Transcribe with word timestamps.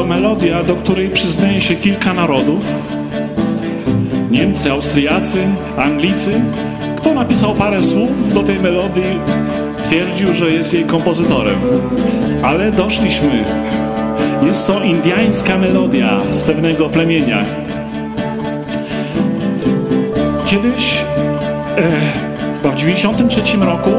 To 0.00 0.06
melodia, 0.06 0.62
do 0.62 0.76
której 0.76 1.10
przyznaje 1.10 1.60
się 1.60 1.74
kilka 1.74 2.14
narodów. 2.14 2.64
Niemcy, 4.30 4.72
Austriacy, 4.72 5.38
Anglicy. 5.76 6.40
Kto 6.96 7.14
napisał 7.14 7.54
parę 7.54 7.82
słów 7.82 8.34
do 8.34 8.42
tej 8.42 8.60
melodii, 8.60 9.20
twierdził, 9.82 10.32
że 10.32 10.50
jest 10.50 10.74
jej 10.74 10.84
kompozytorem. 10.84 11.54
Ale 12.42 12.72
doszliśmy. 12.72 13.44
Jest 14.46 14.66
to 14.66 14.82
indiańska 14.82 15.58
melodia 15.58 16.20
z 16.30 16.42
pewnego 16.42 16.88
plemienia. 16.88 17.44
Kiedyś, 20.46 21.04
e, 22.64 22.68
w 22.68 22.74
93 22.74 23.62
roku, 23.62 23.90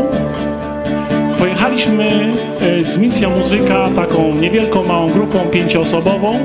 pojechaliśmy 1.85 2.33
e, 2.59 2.83
z 2.83 2.97
misją 2.97 3.37
muzyka, 3.37 3.89
taką 3.95 4.35
niewielką, 4.35 4.83
małą 4.83 5.09
grupą 5.09 5.39
pięcioosobową 5.39 6.39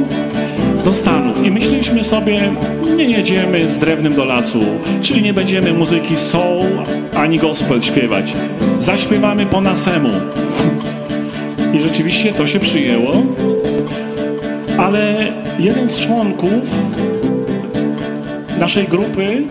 do 0.84 0.92
Stanów 0.92 1.44
i 1.44 1.50
myśleliśmy 1.50 2.04
sobie, 2.04 2.52
nie 2.96 3.04
jedziemy 3.04 3.68
z 3.68 3.78
drewnem 3.78 4.14
do 4.14 4.24
lasu, 4.24 4.64
czyli 5.02 5.22
nie 5.22 5.34
będziemy 5.34 5.72
muzyki 5.72 6.16
soul 6.16 6.66
ani 7.16 7.38
gospel 7.38 7.82
śpiewać. 7.82 8.34
Zaśpiewamy 8.78 9.46
po 9.46 9.60
nasemu. 9.60 10.10
I 11.72 11.80
rzeczywiście 11.80 12.32
to 12.32 12.46
się 12.46 12.60
przyjęło, 12.60 13.12
ale 14.78 15.32
jeden 15.58 15.88
z 15.88 16.00
członków 16.00 16.74
naszej 18.58 18.84
grupy 18.84 19.42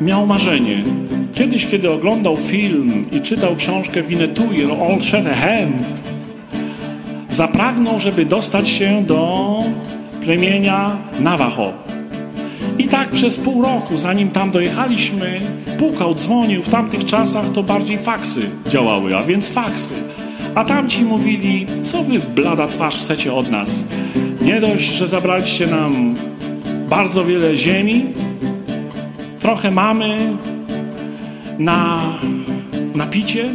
miał 0.00 0.26
marzenie. 0.26 1.05
Kiedyś, 1.36 1.66
kiedy 1.66 1.90
oglądał 1.90 2.36
film 2.36 3.04
i 3.12 3.20
czytał 3.20 3.56
książkę 3.56 4.02
Winetuir 4.02 4.70
All 4.70 5.00
Shatterhand, 5.00 5.86
zapragnął, 7.28 8.00
żeby 8.00 8.24
dostać 8.24 8.68
się 8.68 9.04
do 9.06 9.62
plemienia 10.24 10.96
Navajo. 11.20 11.72
I 12.78 12.88
tak 12.88 13.10
przez 13.10 13.38
pół 13.38 13.62
roku, 13.62 13.98
zanim 13.98 14.30
tam 14.30 14.50
dojechaliśmy, 14.50 15.40
pukał, 15.78 16.14
dzwonił. 16.14 16.62
W 16.62 16.68
tamtych 16.68 17.04
czasach 17.04 17.52
to 17.52 17.62
bardziej 17.62 17.98
faksy 17.98 18.50
działały, 18.68 19.16
a 19.16 19.22
więc 19.22 19.48
faksy. 19.48 19.94
A 20.54 20.64
tamci 20.64 21.04
mówili, 21.04 21.66
co 21.82 22.02
wy 22.02 22.18
blada 22.18 22.68
twarz 22.68 22.96
chcecie 22.96 23.34
od 23.34 23.50
nas? 23.50 23.88
Nie 24.42 24.60
dość, 24.60 24.84
że 24.84 25.08
zabraliście 25.08 25.66
nam 25.66 26.14
bardzo 26.88 27.24
wiele 27.24 27.56
ziemi, 27.56 28.04
trochę 29.38 29.70
mamy 29.70 30.36
na, 31.58 32.12
na 32.94 33.06
picie, 33.06 33.48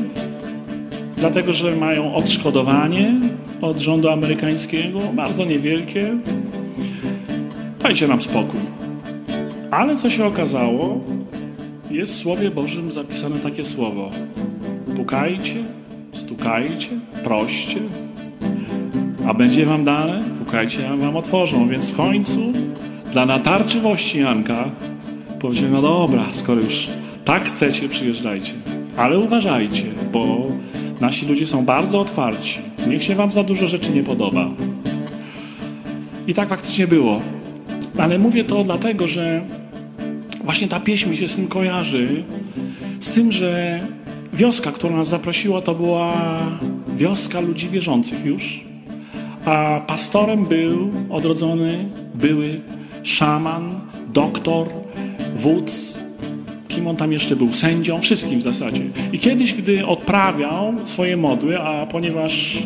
dlatego 1.18 1.54
że 1.54 1.76
mają 1.76 2.16
odszkodowanie 2.16 3.14
od 3.62 3.80
rządu 3.80 4.10
amerykańskiego, 4.10 5.00
bardzo 5.14 5.46
niewielkie. 5.46 6.18
Dajcie 7.80 8.08
nam 8.08 8.22
spokój. 8.22 8.60
Ale 9.72 9.98
co 9.98 10.10
się 10.10 10.26
okazało, 10.26 11.00
jest 11.92 12.14
w 12.14 12.18
Słowie 12.18 12.52
Bożym 12.52 12.92
zapisane 12.92 13.40
takie 13.40 13.66
słowo. 13.66 14.12
Pukajcie, 14.96 15.56
stukajcie, 16.14 16.90
proście, 17.24 17.80
a 19.28 19.34
będzie 19.34 19.66
wam 19.66 19.84
dane, 19.84 20.24
pukajcie, 20.40 20.90
a 20.90 20.96
wam 20.96 21.18
otworzą. 21.18 21.70
Więc 21.70 21.92
w 21.92 21.98
końcu 21.98 22.54
dla 23.12 23.26
natarczywości 23.26 24.20
Janka 24.20 24.66
powiedział, 25.40 25.70
no 25.72 25.82
dobra, 25.82 26.26
skoro 26.32 26.62
już 26.62 26.90
tak 27.26 27.48
chcecie, 27.48 27.90
przyjeżdżajcie. 27.90 28.54
Ale 28.98 29.20
uważajcie, 29.20 29.84
bo 30.12 30.48
nasi 31.02 31.26
ludzie 31.26 31.46
są 31.46 31.66
bardzo 31.66 32.00
otwarci. 32.00 32.60
Niech 32.88 33.04
się 33.04 33.16
wam 33.16 33.32
za 33.32 33.44
dużo 33.44 33.68
rzeczy 33.68 33.92
nie 33.92 34.04
podoba. 34.04 34.50
I 36.28 36.34
tak 36.34 36.50
faktycznie 36.50 36.88
było. 36.88 37.22
Ale 37.98 38.20
mówię 38.20 38.44
to 38.44 38.64
dlatego, 38.64 39.08
że 39.08 39.42
właśnie 40.44 40.68
ta 40.68 40.80
pieśń 40.80 41.10
mi 41.10 41.18
się 41.18 41.28
z 41.28 41.36
tym 41.36 41.48
kojarzy. 41.48 42.24
Z 43.00 43.10
tym, 43.10 43.32
że 43.32 43.80
wioska, 44.34 44.72
która 44.72 44.96
nas 44.96 45.08
zaprosiła, 45.08 45.62
to 45.62 45.76
była 45.76 46.14
wioska 46.96 47.40
ludzi 47.40 47.70
wierzących 47.70 48.26
już. 48.26 48.64
A 49.46 49.82
pastorem 49.88 50.46
był 50.46 50.92
odrodzony 51.10 51.86
były 52.14 52.62
szaman, 53.04 53.80
doktor, 54.14 54.68
wódz, 55.36 56.01
kim 56.72 56.88
on 56.88 56.96
tam 56.96 57.12
jeszcze 57.12 57.36
był, 57.36 57.54
sędzią, 57.54 58.02
wszystkim 58.02 58.40
w 58.40 58.42
zasadzie. 58.42 58.82
I 59.14 59.20
kiedyś, 59.20 59.54
gdy 59.54 59.86
odprawiał 59.86 60.74
swoje 60.84 61.18
modły, 61.18 61.60
a 61.60 61.86
ponieważ 61.86 62.64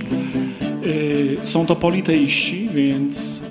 yy, 0.84 1.38
są 1.44 1.66
to 1.66 1.76
politeiści, 1.76 2.70
więc 2.74 3.42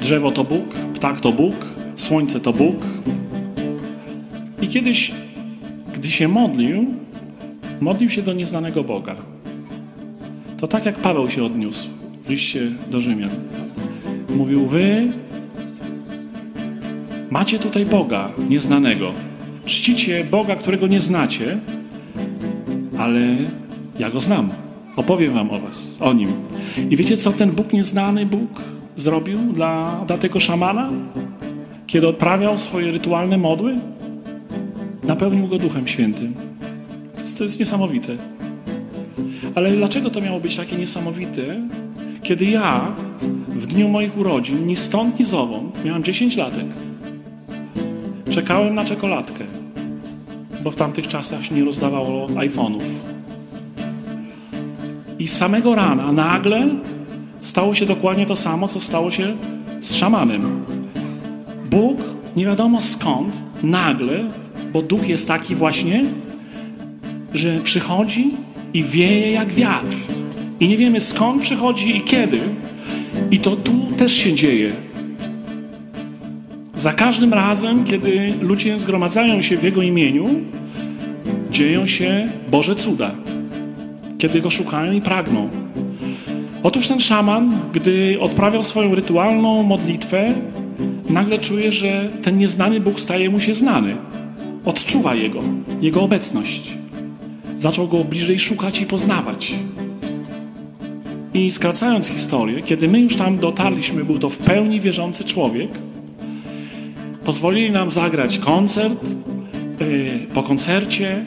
drzewo 0.00 0.32
to 0.32 0.44
Bóg, 0.44 0.74
ptak 0.94 1.20
to 1.20 1.32
Bóg, 1.32 1.54
słońce 1.96 2.40
to 2.40 2.52
Bóg. 2.52 2.76
I 4.62 4.68
kiedyś, 4.68 5.12
gdy 5.94 6.10
się 6.10 6.28
modlił, 6.28 6.86
modlił 7.80 8.10
się 8.10 8.22
do 8.22 8.32
nieznanego 8.32 8.84
Boga. 8.84 9.16
To 10.58 10.66
tak 10.66 10.84
jak 10.84 10.96
Paweł 10.96 11.28
się 11.28 11.44
odniósł 11.44 11.88
w 12.24 12.30
liście 12.30 12.70
do 12.90 13.00
Rzymian. 13.00 13.30
Mówił, 14.36 14.66
wy 14.66 15.08
macie 17.30 17.58
tutaj 17.58 17.86
Boga 17.86 18.30
nieznanego. 18.48 19.12
Czcicie 19.64 20.24
Boga, 20.24 20.56
którego 20.56 20.86
nie 20.86 21.00
znacie, 21.00 21.58
ale 22.98 23.20
ja 23.98 24.10
go 24.10 24.20
znam. 24.20 24.50
Opowiem 24.96 25.34
wam 25.34 25.50
o 25.50 25.58
was, 25.58 25.98
o 26.00 26.12
nim. 26.12 26.32
I 26.90 26.96
wiecie, 26.96 27.16
co 27.16 27.32
ten 27.32 27.50
Bóg 27.50 27.72
nieznany 27.72 28.26
Bóg 28.26 28.62
zrobił 28.96 29.38
dla, 29.38 30.04
dla 30.06 30.18
tego 30.18 30.40
szamana? 30.40 30.90
Kiedy 31.86 32.08
odprawiał 32.08 32.58
swoje 32.58 32.92
rytualne 32.92 33.38
modły? 33.38 33.78
Napełnił 35.04 35.46
go 35.46 35.58
Duchem 35.58 35.86
Świętym. 35.86 36.34
To 37.14 37.20
jest, 37.20 37.38
to 37.38 37.44
jest 37.44 37.60
niesamowite. 37.60 38.16
Ale 39.54 39.72
dlaczego 39.72 40.10
to 40.10 40.20
miało 40.20 40.40
być 40.40 40.56
takie 40.56 40.76
niesamowite, 40.76 41.60
kiedy 42.22 42.44
ja 42.44 42.86
w 43.48 43.66
dniu 43.66 43.88
moich 43.88 44.18
urodzin, 44.18 44.66
ni 44.66 44.76
stąd, 44.76 45.18
ni 45.18 45.24
zowąd, 45.24 45.84
miałem 45.84 46.02
10 46.02 46.36
latek, 46.36 46.66
czekałem 48.30 48.74
na 48.74 48.84
czekoladkę, 48.84 49.44
bo 50.62 50.70
w 50.70 50.76
tamtych 50.76 51.08
czasach 51.08 51.44
się 51.44 51.54
nie 51.54 51.64
rozdawało 51.64 52.26
iPhone'ów. 52.26 52.82
I 55.18 55.28
z 55.28 55.36
samego 55.36 55.74
rana 55.74 56.12
nagle 56.12 56.68
stało 57.40 57.74
się 57.74 57.86
dokładnie 57.86 58.26
to 58.26 58.36
samo, 58.36 58.68
co 58.68 58.80
stało 58.80 59.10
się 59.10 59.36
z 59.80 59.94
szamanem. 59.94 60.64
Bóg, 61.70 61.98
nie 62.36 62.46
wiadomo 62.46 62.80
skąd, 62.80 63.36
nagle, 63.62 64.24
bo 64.72 64.82
duch 64.82 65.08
jest 65.08 65.28
taki 65.28 65.54
właśnie, 65.54 66.04
że 67.34 67.60
przychodzi 67.60 68.30
i 68.74 68.84
wieje 68.84 69.32
jak 69.32 69.52
wiatr. 69.52 69.96
I 70.60 70.68
nie 70.68 70.76
wiemy 70.76 71.00
skąd 71.00 71.42
przychodzi 71.42 71.96
i 71.96 72.00
kiedy. 72.00 72.40
I 73.30 73.38
to 73.38 73.56
tu 73.56 73.72
też 73.96 74.12
się 74.12 74.34
dzieje. 74.34 74.72
Za 76.80 76.92
każdym 76.92 77.34
razem, 77.34 77.84
kiedy 77.84 78.34
ludzie 78.40 78.78
zgromadzają 78.78 79.42
się 79.42 79.56
w 79.56 79.62
Jego 79.62 79.82
imieniu, 79.82 80.28
dzieją 81.50 81.86
się 81.86 82.28
Boże 82.50 82.76
cuda. 82.76 83.10
Kiedy 84.18 84.40
Go 84.40 84.50
szukają 84.50 84.92
i 84.92 85.00
pragną. 85.00 85.48
Otóż 86.62 86.88
ten 86.88 87.00
szaman, 87.00 87.58
gdy 87.72 88.20
odprawiał 88.20 88.62
swoją 88.62 88.94
rytualną 88.94 89.62
modlitwę, 89.62 90.34
nagle 91.08 91.38
czuje, 91.38 91.72
że 91.72 92.10
ten 92.22 92.38
nieznany 92.38 92.80
Bóg 92.80 93.00
staje 93.00 93.30
mu 93.30 93.40
się 93.40 93.54
znany. 93.54 93.96
Odczuwa 94.64 95.14
Jego, 95.14 95.42
Jego 95.80 96.02
obecność. 96.02 96.72
Zaczął 97.56 97.88
Go 97.88 98.04
bliżej 98.04 98.38
szukać 98.38 98.80
i 98.80 98.86
poznawać. 98.86 99.54
I 101.34 101.50
skracając 101.50 102.08
historię, 102.08 102.62
kiedy 102.62 102.88
my 102.88 103.00
już 103.00 103.16
tam 103.16 103.38
dotarliśmy, 103.38 104.04
był 104.04 104.18
to 104.18 104.30
w 104.30 104.38
pełni 104.38 104.80
wierzący 104.80 105.24
człowiek, 105.24 105.68
pozwolili 107.30 107.70
nam 107.70 107.90
zagrać 107.90 108.38
koncert. 108.38 109.14
Yy, 109.80 110.26
po 110.34 110.42
koncercie 110.42 111.24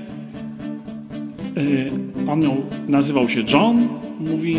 yy, 1.55 1.91
on 2.27 2.39
miał, 2.39 2.55
nazywał 2.87 3.29
się 3.29 3.41
John. 3.53 3.87
Mówi, 4.19 4.55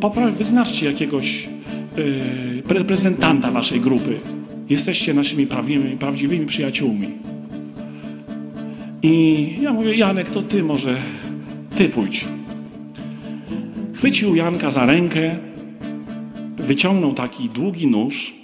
popraw, 0.00 0.34
wyznaczcie 0.34 0.86
jakiegoś 0.86 1.48
yy, 1.96 2.62
reprezentanta 2.68 3.50
waszej 3.50 3.80
grupy. 3.80 4.20
Jesteście 4.68 5.14
naszymi 5.14 5.46
prawdziwymi, 5.46 5.96
prawdziwymi 5.96 6.46
przyjaciółmi. 6.46 7.08
I 9.02 9.46
ja 9.60 9.72
mówię, 9.72 9.94
Janek, 9.94 10.30
to 10.30 10.42
ty 10.42 10.62
może, 10.62 10.96
ty 11.76 11.88
pójdź. 11.88 12.24
Chwycił 13.94 14.34
Janka 14.34 14.70
za 14.70 14.86
rękę, 14.86 15.36
wyciągnął 16.56 17.14
taki 17.14 17.48
długi 17.48 17.86
nóż 17.86 18.41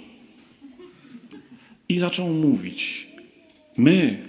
i 1.89 1.99
zaczął 1.99 2.29
mówić. 2.29 3.07
My, 3.77 4.25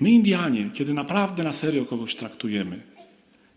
my 0.00 0.10
Indianie, 0.10 0.70
kiedy 0.74 0.94
naprawdę 0.94 1.44
na 1.44 1.52
serio 1.52 1.84
kogoś 1.84 2.16
traktujemy, 2.16 2.80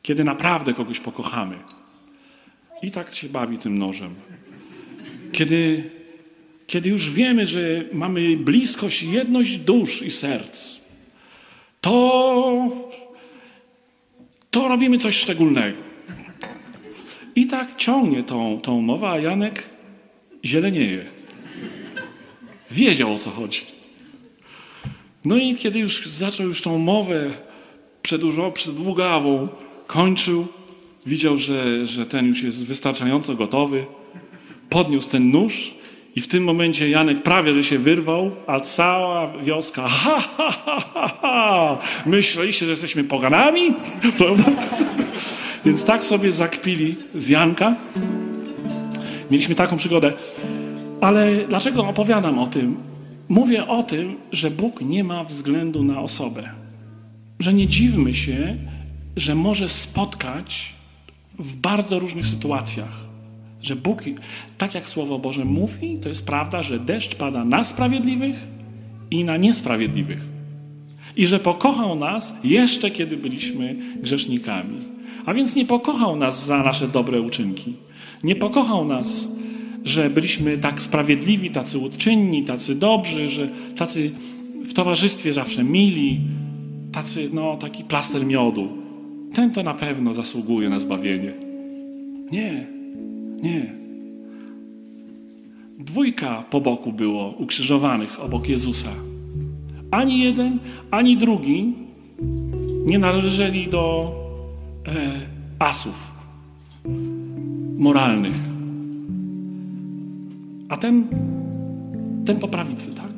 kiedy 0.01 0.23
naprawdę 0.23 0.73
kogoś 0.73 0.99
pokochamy, 0.99 1.55
I 2.81 2.91
tak 2.91 3.13
się 3.13 3.29
bawi 3.29 3.57
tym 3.57 3.77
nożem. 3.77 4.15
Kiedy, 5.31 5.89
kiedy 6.67 6.89
już 6.89 7.11
wiemy, 7.11 7.47
że 7.47 7.85
mamy 7.93 8.37
bliskość, 8.37 9.03
jedność 9.03 9.57
dusz 9.57 10.01
i 10.01 10.11
serc, 10.11 10.81
to, 11.81 12.69
to 14.51 14.67
robimy 14.67 14.97
coś 14.97 15.15
szczególnego. 15.15 15.77
I 17.35 17.47
tak 17.47 17.75
ciągnie 17.75 18.23
tą, 18.23 18.59
tą 18.59 18.81
mowę, 18.81 19.09
a 19.09 19.19
Janek 19.19 19.63
zielenieje. 20.45 21.20
Wiedział 22.71 23.13
o 23.13 23.17
co 23.17 23.29
chodzi. 23.29 23.61
No 25.25 25.37
i 25.37 25.55
kiedy 25.55 25.79
już 25.79 26.05
zaczął 26.05 26.47
już 26.47 26.61
tą 26.61 26.77
mowę 26.77 27.29
przedłużał, 28.01 28.51
przedługawą, 28.51 29.47
kończył, 29.87 30.47
widział, 31.05 31.37
że, 31.37 31.85
że 31.85 32.05
ten 32.05 32.25
już 32.25 32.43
jest 32.43 32.65
wystarczająco 32.65 33.35
gotowy, 33.35 33.85
podniósł 34.69 35.09
ten 35.09 35.31
nóż 35.31 35.73
i 36.15 36.21
w 36.21 36.27
tym 36.27 36.43
momencie 36.43 36.89
Janek 36.89 37.23
prawie, 37.23 37.53
że 37.53 37.63
się 37.63 37.79
wyrwał, 37.79 38.31
a 38.47 38.59
cała 38.59 39.37
wioska, 39.37 39.87
ha, 39.87 40.23
ha, 40.37 40.51
ha, 40.65 40.83
ha, 40.93 41.17
ha. 41.21 41.77
myśleliście, 42.05 42.65
że 42.65 42.71
jesteśmy 42.71 43.03
poganami? 43.03 43.73
Prawda? 44.17 44.43
Więc 45.65 45.85
tak 45.85 46.05
sobie 46.05 46.31
zakpili 46.31 46.95
z 47.15 47.29
Janka. 47.29 47.75
Mieliśmy 49.31 49.55
taką 49.55 49.77
przygodę. 49.77 50.13
Ale 51.01 51.45
dlaczego 51.49 51.87
opowiadam 51.87 52.39
o 52.39 52.47
tym? 52.47 52.77
Mówię 53.29 53.67
o 53.67 53.83
tym, 53.83 54.15
że 54.31 54.51
Bóg 54.51 54.81
nie 54.81 55.03
ma 55.03 55.23
względu 55.23 55.83
na 55.83 56.01
osobę. 56.01 56.49
Że 57.39 57.53
nie 57.53 57.67
dziwmy 57.67 58.13
się, 58.13 58.57
że 59.15 59.35
może 59.35 59.69
spotkać 59.69 60.75
w 61.39 61.55
bardzo 61.55 61.99
różnych 61.99 62.25
sytuacjach. 62.25 63.05
Że 63.61 63.75
Bóg, 63.75 64.03
tak 64.57 64.75
jak 64.75 64.89
Słowo 64.89 65.19
Boże 65.19 65.45
mówi, 65.45 65.97
to 65.97 66.09
jest 66.09 66.25
prawda, 66.25 66.63
że 66.63 66.79
deszcz 66.79 67.15
pada 67.15 67.45
na 67.45 67.63
sprawiedliwych 67.63 68.47
i 69.11 69.23
na 69.23 69.37
niesprawiedliwych. 69.37 70.21
I 71.15 71.27
że 71.27 71.39
pokochał 71.39 71.95
nas 71.95 72.33
jeszcze 72.43 72.91
kiedy 72.91 73.17
byliśmy 73.17 73.75
grzesznikami. 74.01 74.77
A 75.25 75.33
więc 75.33 75.55
nie 75.55 75.65
pokochał 75.65 76.15
nas 76.15 76.45
za 76.45 76.63
nasze 76.63 76.87
dobre 76.87 77.21
uczynki. 77.21 77.73
Nie 78.23 78.35
pokochał 78.35 78.85
nas 78.85 79.40
że 79.85 80.09
byliśmy 80.09 80.57
tak 80.57 80.81
sprawiedliwi, 80.81 81.49
tacy 81.49 81.79
uczynni, 81.79 82.43
tacy 82.43 82.75
dobrzy, 82.75 83.29
że 83.29 83.49
tacy 83.75 84.11
w 84.65 84.73
towarzystwie 84.73 85.33
zawsze 85.33 85.63
mili, 85.63 86.21
tacy, 86.91 87.29
no, 87.33 87.57
taki 87.57 87.83
plaster 87.83 88.25
miodu. 88.25 88.69
Ten 89.33 89.51
to 89.51 89.63
na 89.63 89.73
pewno 89.73 90.13
zasługuje 90.13 90.69
na 90.69 90.79
zbawienie. 90.79 91.33
Nie, 92.31 92.67
nie. 93.43 93.73
Dwójka 95.79 96.43
po 96.49 96.61
boku 96.61 96.93
było 96.93 97.35
ukrzyżowanych 97.37 98.19
obok 98.19 98.49
Jezusa. 98.49 98.89
Ani 99.91 100.19
jeden, 100.19 100.59
ani 100.91 101.17
drugi 101.17 101.73
nie 102.85 102.99
należeli 102.99 103.69
do 103.69 104.11
e, 104.87 105.11
asów 105.59 106.11
moralnych. 107.77 108.50
A 110.71 110.77
ten, 110.77 111.07
ten 112.25 112.39
po 112.39 112.47
prawicy, 112.47 112.95
tak? 112.95 113.11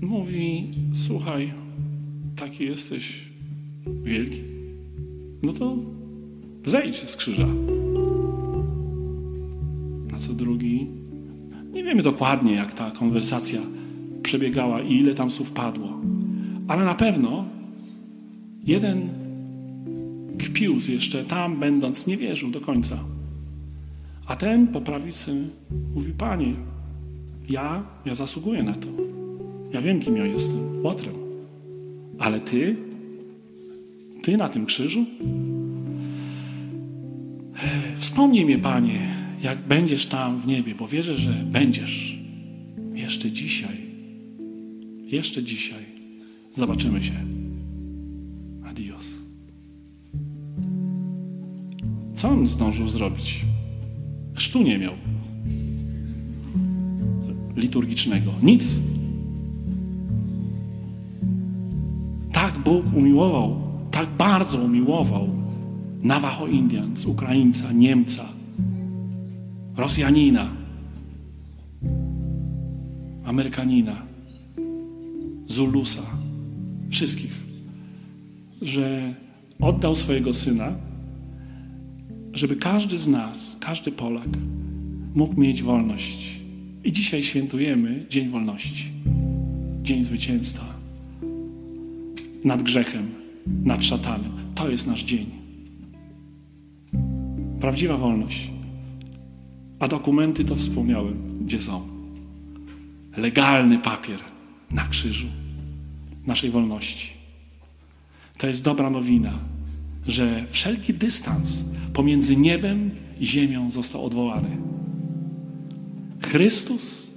Mówi, 0.00 0.66
słuchaj, 0.92 1.52
taki 2.36 2.64
jesteś 2.64 3.28
wielki, 4.02 4.40
no 5.42 5.52
to 5.52 5.76
zejdź 6.64 6.96
z 6.96 7.16
krzyża. 7.16 7.46
Na 10.12 10.18
co 10.18 10.32
drugi, 10.32 10.86
nie 11.74 11.84
wiemy 11.84 12.02
dokładnie, 12.02 12.54
jak 12.54 12.74
ta 12.74 12.90
konwersacja 12.90 13.60
przebiegała 14.22 14.80
i 14.80 14.92
ile 14.92 15.14
tam 15.14 15.30
słów 15.30 15.50
padło, 15.50 16.00
ale 16.68 16.84
na 16.84 16.94
pewno 16.94 17.44
jeden 18.64 19.08
kpił 20.38 20.74
jeszcze 20.88 21.24
tam, 21.24 21.60
będąc, 21.60 22.06
nie 22.06 22.16
wierzył 22.16 22.50
do 22.50 22.60
końca. 22.60 23.17
A 24.28 24.36
ten 24.36 24.68
po 24.68 24.80
prawicy 24.80 25.48
mówi, 25.94 26.12
Panie, 26.12 26.54
ja, 27.48 27.82
ja 28.06 28.14
zasługuję 28.14 28.62
na 28.62 28.72
to. 28.72 28.88
Ja 29.72 29.80
wiem, 29.80 30.00
kim 30.00 30.16
ja 30.16 30.26
jestem, 30.26 30.84
łotrem. 30.84 31.14
Ale 32.18 32.40
Ty, 32.40 32.76
Ty 34.22 34.36
na 34.36 34.48
tym 34.48 34.66
krzyżu? 34.66 35.04
Wspomnij 37.96 38.44
mnie, 38.44 38.58
Panie, 38.58 38.98
jak 39.42 39.58
będziesz 39.58 40.06
tam 40.06 40.40
w 40.40 40.46
niebie, 40.46 40.74
bo 40.74 40.88
wierzę, 40.88 41.16
że 41.16 41.30
będziesz. 41.30 42.18
Jeszcze 42.94 43.30
dzisiaj. 43.30 43.76
Jeszcze 45.06 45.42
dzisiaj. 45.42 45.84
Zobaczymy 46.54 47.02
się. 47.02 47.14
Adios. 48.64 49.06
Co 52.14 52.28
on 52.28 52.46
zdążył 52.46 52.88
zrobić? 52.88 53.44
Chrztu 54.38 54.62
nie 54.62 54.78
miał 54.78 54.92
liturgicznego. 57.56 58.32
Nic. 58.42 58.80
Tak 62.32 62.58
Bóg 62.58 62.84
umiłował, 62.96 63.56
tak 63.90 64.08
bardzo 64.18 64.58
umiłował 64.58 65.28
Navajo 66.02 66.46
Indians, 66.46 67.06
Ukraińca, 67.06 67.72
Niemca, 67.72 68.24
Rosjanina, 69.76 70.48
Amerykanina, 73.24 74.02
Zulusa, 75.46 76.02
wszystkich, 76.90 77.42
że 78.62 79.14
oddał 79.60 79.96
swojego 79.96 80.32
syna 80.32 80.87
żeby 82.38 82.56
każdy 82.56 82.98
z 82.98 83.08
nas, 83.08 83.56
każdy 83.60 83.92
Polak 83.92 84.28
mógł 85.14 85.40
mieć 85.40 85.62
wolność. 85.62 86.40
I 86.84 86.92
dzisiaj 86.92 87.24
świętujemy 87.24 88.06
Dzień 88.10 88.28
Wolności, 88.28 88.90
Dzień 89.82 90.04
Zwycięstwa 90.04 90.74
nad 92.44 92.62
grzechem, 92.62 93.08
nad 93.64 93.84
szatanem. 93.84 94.32
To 94.54 94.70
jest 94.70 94.86
nasz 94.86 95.04
dzień. 95.04 95.26
Prawdziwa 97.60 97.96
wolność. 97.96 98.50
A 99.78 99.88
dokumenty 99.88 100.44
to 100.44 100.56
wspomniałem, 100.56 101.44
gdzie 101.44 101.60
są. 101.60 101.88
Legalny 103.16 103.78
papier 103.78 104.18
na 104.70 104.86
krzyżu 104.86 105.26
naszej 106.26 106.50
wolności. 106.50 107.10
To 108.38 108.46
jest 108.46 108.64
dobra 108.64 108.90
nowina, 108.90 109.38
że 110.08 110.44
wszelki 110.48 110.94
dystans 110.94 111.64
pomiędzy 111.92 112.36
niebem 112.36 112.90
i 113.20 113.26
ziemią 113.26 113.70
został 113.70 114.04
odwołany. 114.04 114.56
Chrystus 116.22 117.14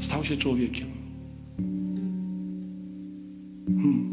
stał 0.00 0.24
się 0.24 0.36
człowiekiem. 0.36 0.86
Hmm. 3.66 4.08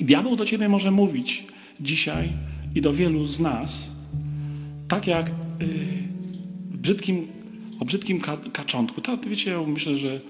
I 0.00 0.04
diabeł 0.04 0.36
do 0.36 0.46
ciebie 0.46 0.68
może 0.68 0.90
mówić 0.90 1.46
dzisiaj 1.80 2.28
i 2.74 2.80
do 2.80 2.92
wielu 2.92 3.26
z 3.26 3.40
nas, 3.40 3.92
tak 4.88 5.06
jak 5.06 5.30
yy, 5.60 5.66
brzydkim, 6.78 7.26
o 7.80 7.84
brzydkim 7.84 8.20
ka 8.20 8.36
kaczątku. 8.36 9.00
Tak, 9.00 9.28
wiecie, 9.28 9.56
myślę, 9.66 9.96
że 9.96 10.20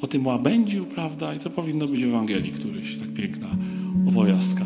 o 0.00 0.06
tym 0.06 0.26
łabędziu, 0.26 0.86
prawda? 0.86 1.34
I 1.34 1.38
to 1.38 1.50
powinno 1.50 1.88
być 1.88 2.04
w 2.04 2.08
Ewangelii 2.08 2.52
któryś, 2.52 2.96
tak 2.96 3.12
piękna 3.12 3.65
owojastka. 4.16 4.64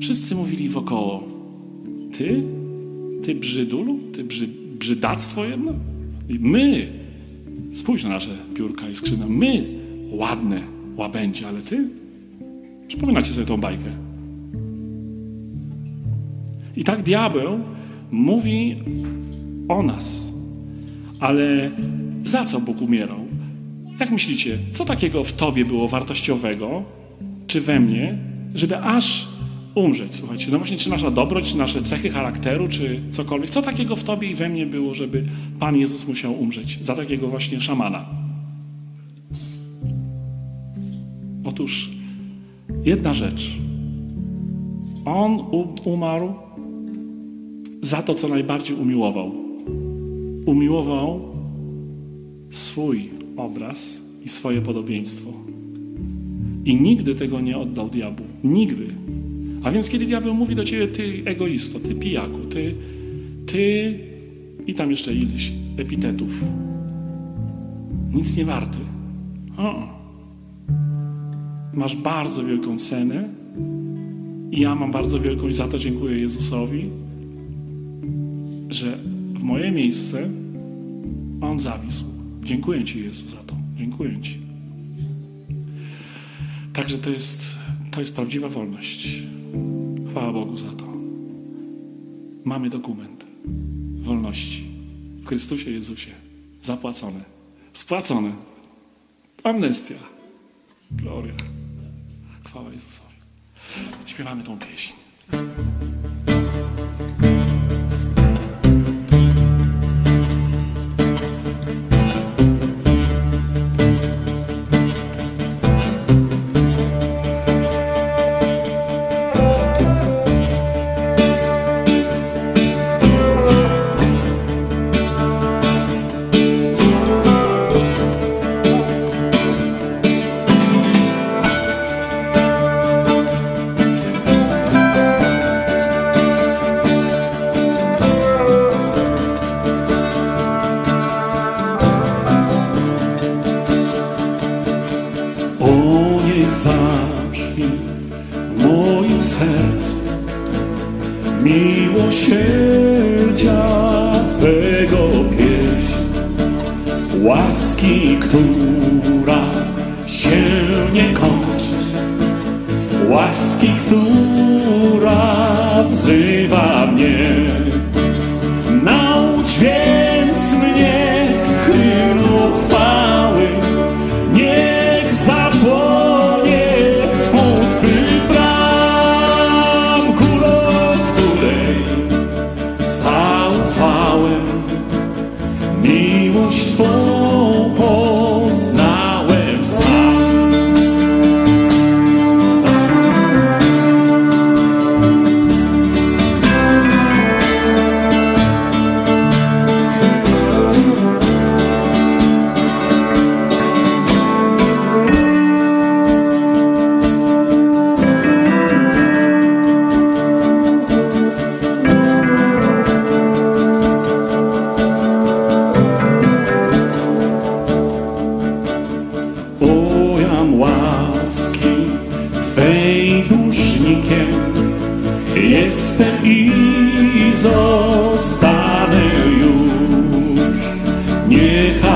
Wszyscy 0.00 0.34
mówili 0.34 0.68
wokoło, 0.68 1.24
ty? 2.18 2.42
Ty 3.22 3.34
brzydulu? 3.34 3.98
Ty 4.12 4.24
brzy, 4.24 4.48
brzydactwo 4.78 5.44
jedno? 5.44 5.72
I 6.28 6.38
my, 6.38 6.92
spójrz 7.74 8.04
na 8.04 8.10
nasze 8.10 8.30
piórka 8.54 8.88
i 8.88 8.94
skrzyna, 8.94 9.26
my 9.28 9.64
ładne 10.10 10.62
łabędzie, 10.96 11.48
ale 11.48 11.62
ty? 11.62 11.88
Przypominacie 12.88 13.32
sobie 13.32 13.46
tą 13.46 13.56
bajkę. 13.56 13.90
I 16.76 16.84
tak 16.84 17.02
diabeł 17.02 17.60
mówi 18.10 18.76
o 19.68 19.82
nas. 19.82 20.32
Ale 21.20 21.70
za 22.22 22.44
co 22.44 22.60
Bóg 22.60 22.82
umierał? 22.82 23.20
Jak 24.00 24.10
myślicie, 24.10 24.58
co 24.72 24.84
takiego 24.84 25.24
w 25.24 25.32
tobie 25.32 25.64
było 25.64 25.88
wartościowego, 25.88 26.84
czy 27.46 27.60
we 27.60 27.80
mnie, 27.80 28.18
żeby 28.54 28.76
aż 28.76 29.28
umrzeć, 29.74 30.14
słuchajcie. 30.14 30.46
No 30.50 30.58
właśnie, 30.58 30.76
czy 30.76 30.90
nasza 30.90 31.10
dobroć, 31.10 31.52
czy 31.52 31.58
nasze 31.58 31.82
cechy 31.82 32.10
charakteru, 32.10 32.68
czy 32.68 33.00
cokolwiek. 33.10 33.50
Co 33.50 33.62
takiego 33.62 33.96
w 33.96 34.04
tobie 34.04 34.30
i 34.30 34.34
we 34.34 34.48
mnie 34.48 34.66
było, 34.66 34.94
żeby 34.94 35.24
Pan 35.60 35.76
Jezus 35.76 36.08
musiał 36.08 36.40
umrzeć 36.40 36.84
za 36.84 36.94
takiego 36.94 37.28
właśnie 37.28 37.60
szamana? 37.60 38.06
Otóż 41.44 41.90
jedna 42.84 43.14
rzecz. 43.14 43.50
On 45.04 45.40
umarł 45.84 46.34
za 47.82 48.02
to, 48.02 48.14
co 48.14 48.28
najbardziej 48.28 48.76
umiłował. 48.76 49.32
Umiłował 50.46 51.20
swój 52.50 53.10
obraz 53.36 54.02
i 54.24 54.28
swoje 54.28 54.60
podobieństwo. 54.60 55.45
I 56.66 56.80
nigdy 56.80 57.14
tego 57.14 57.40
nie 57.40 57.58
oddał 57.58 57.88
diabłu. 57.88 58.26
Nigdy. 58.44 58.86
A 59.62 59.70
więc 59.70 59.88
kiedy 59.88 60.06
diabeł 60.06 60.34
mówi 60.34 60.54
do 60.54 60.64
ciebie, 60.64 60.88
ty 60.88 61.22
egoisto, 61.24 61.80
ty 61.80 61.94
pijaku, 61.94 62.38
ty, 62.38 62.74
ty 63.46 63.98
i 64.66 64.74
tam 64.74 64.90
jeszcze 64.90 65.14
ileś 65.14 65.52
epitetów. 65.76 66.44
Nic 68.12 68.36
nie 68.36 68.44
warty. 68.44 68.78
O. 69.56 69.96
Masz 71.74 71.96
bardzo 71.96 72.44
wielką 72.44 72.78
cenę 72.78 73.28
i 74.50 74.60
ja 74.60 74.74
mam 74.74 74.92
bardzo 74.92 75.20
wielką 75.20 75.48
i 75.48 75.52
za 75.52 75.68
to 75.68 75.78
dziękuję 75.78 76.18
Jezusowi, 76.18 76.90
że 78.68 78.98
w 79.34 79.42
moje 79.42 79.72
miejsce 79.72 80.30
On 81.40 81.58
zawisł. 81.58 82.04
Dziękuję 82.44 82.84
Ci 82.84 83.04
Jezu 83.04 83.28
za 83.28 83.36
to. 83.36 83.54
Dziękuję 83.76 84.20
Ci. 84.20 84.45
Także 86.76 86.98
to 86.98 87.10
jest, 87.10 87.58
to 87.90 88.00
jest 88.00 88.14
prawdziwa 88.14 88.48
wolność. 88.48 89.08
Chwała 90.10 90.32
Bogu 90.32 90.56
za 90.56 90.72
to. 90.72 90.84
Mamy 92.44 92.70
dokument 92.70 93.26
wolności 94.00 94.70
w 95.22 95.26
Chrystusie 95.26 95.70
Jezusie. 95.70 96.10
Zapłacone. 96.62 97.20
Spłacone. 97.72 98.32
Amnestia. 99.44 99.94
Gloria. 100.90 101.34
Chwała 102.46 102.70
Jezusowi. 102.70 103.14
Śpiewamy 104.06 104.44
tą 104.44 104.58
pieśń. 104.58 104.92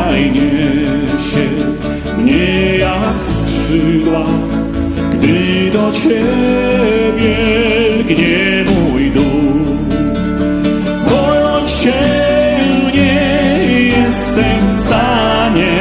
Niechaj 0.01 0.31
niesie 0.31 1.47
mnie 2.19 2.79
jak 2.79 3.15
skrzydła 3.15 4.25
Gdy 5.13 5.71
do 5.73 5.91
Ciebie 5.93 7.37
lgnie 7.99 8.65
mój 8.71 9.11
duch. 9.11 9.67
Bojąc 11.11 11.71
się 11.71 11.93
nie 12.95 13.23
jestem 13.87 14.69
w 14.69 14.73
stanie 14.73 15.79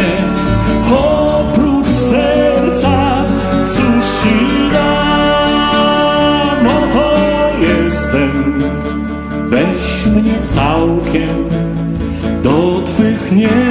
Oprócz 0.91 1.87
serca 1.87 3.25
cóż 3.67 4.05
Ci 4.21 4.69
dam. 4.73 6.67
Oto 6.67 7.15
jestem. 7.61 8.63
Weź 9.49 10.05
mnie 10.15 10.41
całkiem 10.41 11.49
Do 12.43 12.81
Twych 12.85 13.31
niebios 13.31 13.68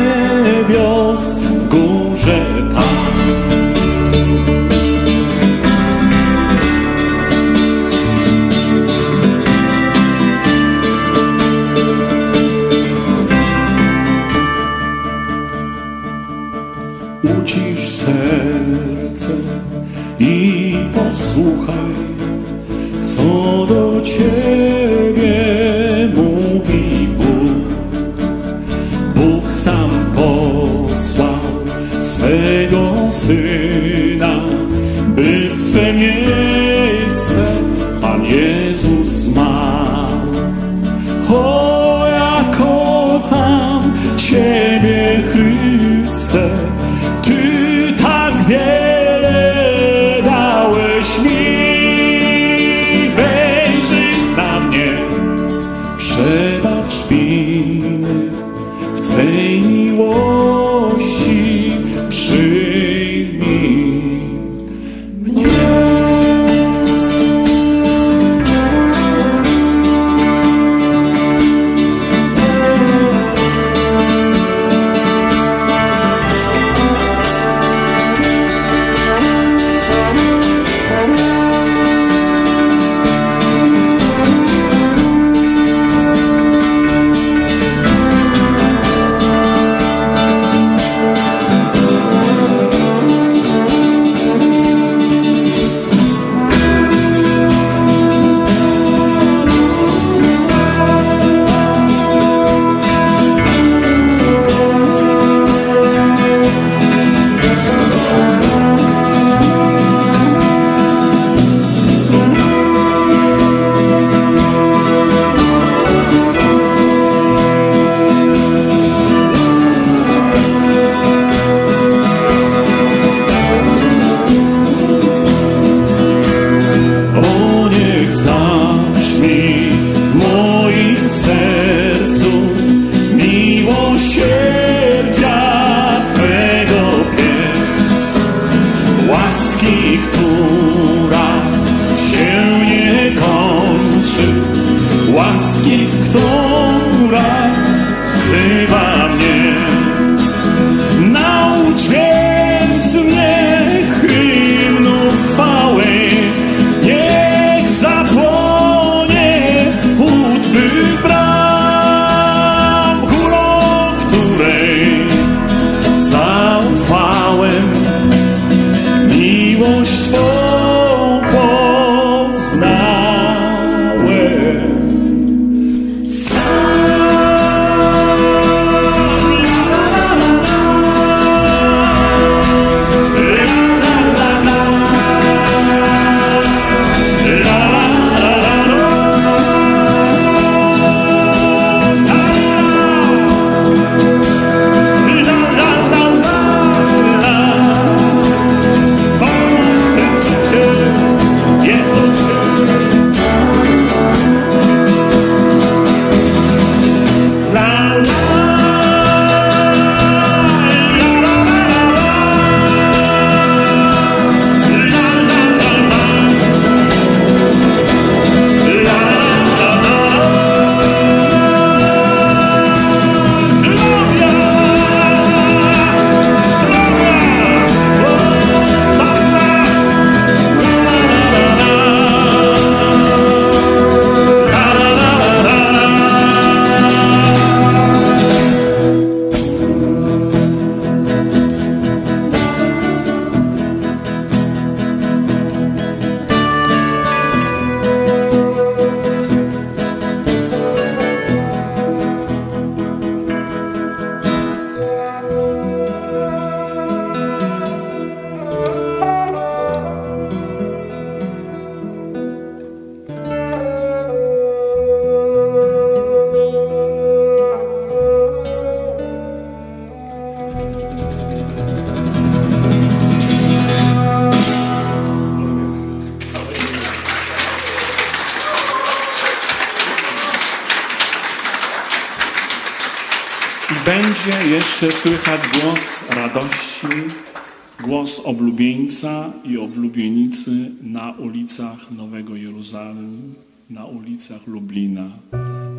Jeruzalem, 292.79 293.35
na 293.71 293.87
ulicach 293.87 294.47
Lublina, 294.47 295.11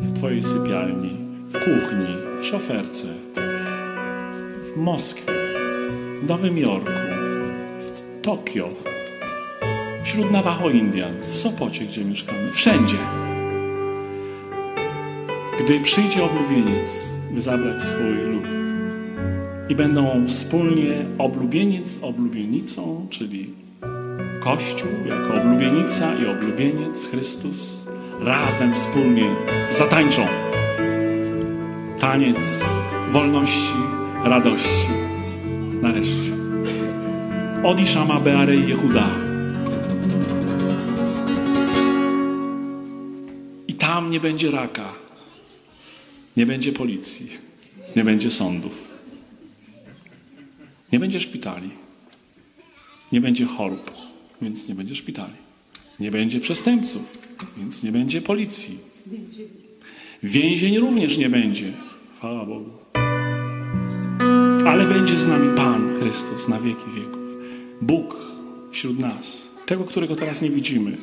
w 0.00 0.12
Twojej 0.12 0.44
sypialni, 0.44 1.10
w 1.48 1.52
kuchni, 1.52 2.40
w 2.40 2.44
szoferce, 2.44 3.08
w 4.74 4.76
Moskwie, 4.76 5.32
w 6.22 6.28
Nowym 6.28 6.58
Jorku, 6.58 6.90
w 7.76 8.22
Tokio, 8.22 8.68
wśród 10.04 10.30
Navajo 10.30 10.70
Indians, 10.70 11.30
w 11.30 11.36
Sopocie, 11.36 11.84
gdzie 11.84 12.04
mieszkamy, 12.04 12.52
wszędzie. 12.52 12.96
Gdy 15.64 15.80
przyjdzie 15.80 16.24
oblubieniec, 16.24 17.14
by 17.34 17.40
zabrać 17.40 17.82
swój 17.82 18.14
lud 18.14 18.46
i 19.68 19.74
będą 19.74 20.26
wspólnie 20.26 21.04
oblubieniec 21.18 22.02
oblubienicą, 22.02 23.06
czyli 23.10 23.54
Kościół 24.40 24.90
jako 25.06 25.34
oblubienica 25.34 26.14
i 26.14 26.26
oblubieniec 26.26 27.10
Chrystus 27.10 27.84
razem 28.20 28.74
wspólnie 28.74 29.36
zatańczą 29.70 30.26
taniec 31.98 32.64
wolności, 33.10 33.74
radości. 34.24 34.88
Nareszcie. 35.82 36.32
Odishama 37.64 38.20
Beare 38.20 38.56
Jehuda. 38.56 39.08
I 43.68 43.74
tam 43.74 44.10
nie 44.10 44.20
będzie 44.20 44.50
raka, 44.50 44.92
nie 46.36 46.46
będzie 46.46 46.72
policji, 46.72 47.30
nie 47.96 48.04
będzie 48.04 48.30
sądów, 48.30 48.94
nie 50.92 50.98
będzie 50.98 51.20
szpitali, 51.20 51.70
nie 53.12 53.20
będzie 53.20 53.46
chorób, 53.46 54.09
więc 54.42 54.68
nie 54.68 54.74
będzie 54.74 54.94
szpitali, 54.94 55.34
nie 56.00 56.10
będzie 56.10 56.40
przestępców, 56.40 57.18
więc 57.58 57.82
nie 57.82 57.92
będzie 57.92 58.22
policji. 58.22 58.78
Więzień 60.22 60.78
również 60.78 61.18
nie 61.18 61.30
będzie. 61.30 61.72
Chwała 62.16 62.46
Bogu. 62.46 62.70
Ale 64.66 64.86
będzie 64.86 65.20
z 65.20 65.26
nami 65.26 65.56
Pan 65.56 66.00
Chrystus 66.00 66.48
na 66.48 66.60
wieki 66.60 66.84
wieków. 66.96 67.20
Bóg 67.82 68.16
wśród 68.72 68.98
nas. 68.98 69.50
Tego, 69.66 69.84
którego 69.84 70.16
teraz 70.16 70.42
nie 70.42 70.50
widzimy, 70.50 70.96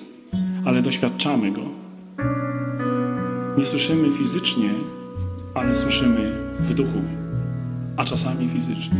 ale 0.65 0.81
doświadczamy 0.81 1.51
Go. 1.51 1.69
Nie 3.57 3.65
słyszymy 3.65 4.17
fizycznie, 4.17 4.69
ale 5.53 5.75
słyszymy 5.75 6.31
w 6.59 6.73
duchu, 6.73 7.01
a 7.97 8.05
czasami 8.05 8.49
fizycznie. 8.49 8.99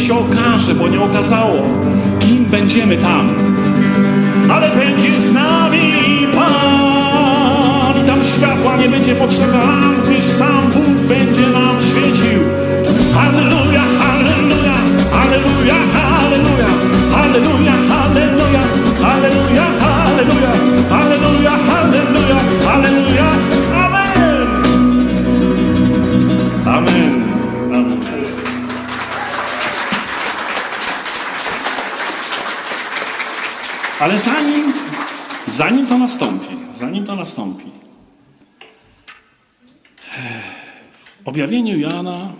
Się 0.00 0.14
okaże, 0.14 0.74
bo 0.74 0.88
nie 0.88 1.00
okazało, 1.00 1.62
kim 2.20 2.44
będziemy 2.44 2.96
tam. 2.96 3.28
Ale 4.52 4.70
będzie 4.70 5.20
z 5.20 5.32
nami 5.32 5.92
Pan. 6.34 8.06
Tam 8.06 8.24
światła 8.24 8.76
nie 8.76 8.88
będzie 8.88 9.14
potrzeba, 9.14 9.66
gdyż 10.04 10.26
sam 10.26 10.70
Bóg 10.74 11.08
będzie 11.08 11.46
nam 11.46 11.82
świecił. 11.82 12.40
Ale 34.00 34.18
zanim, 34.18 34.72
zanim 35.46 35.86
to 35.86 35.98
nastąpi, 35.98 36.56
zanim 36.72 37.04
to 37.04 37.16
nastąpi, 37.16 37.64
w 41.24 41.28
objawieniu 41.28 41.78
Jana 41.78 42.32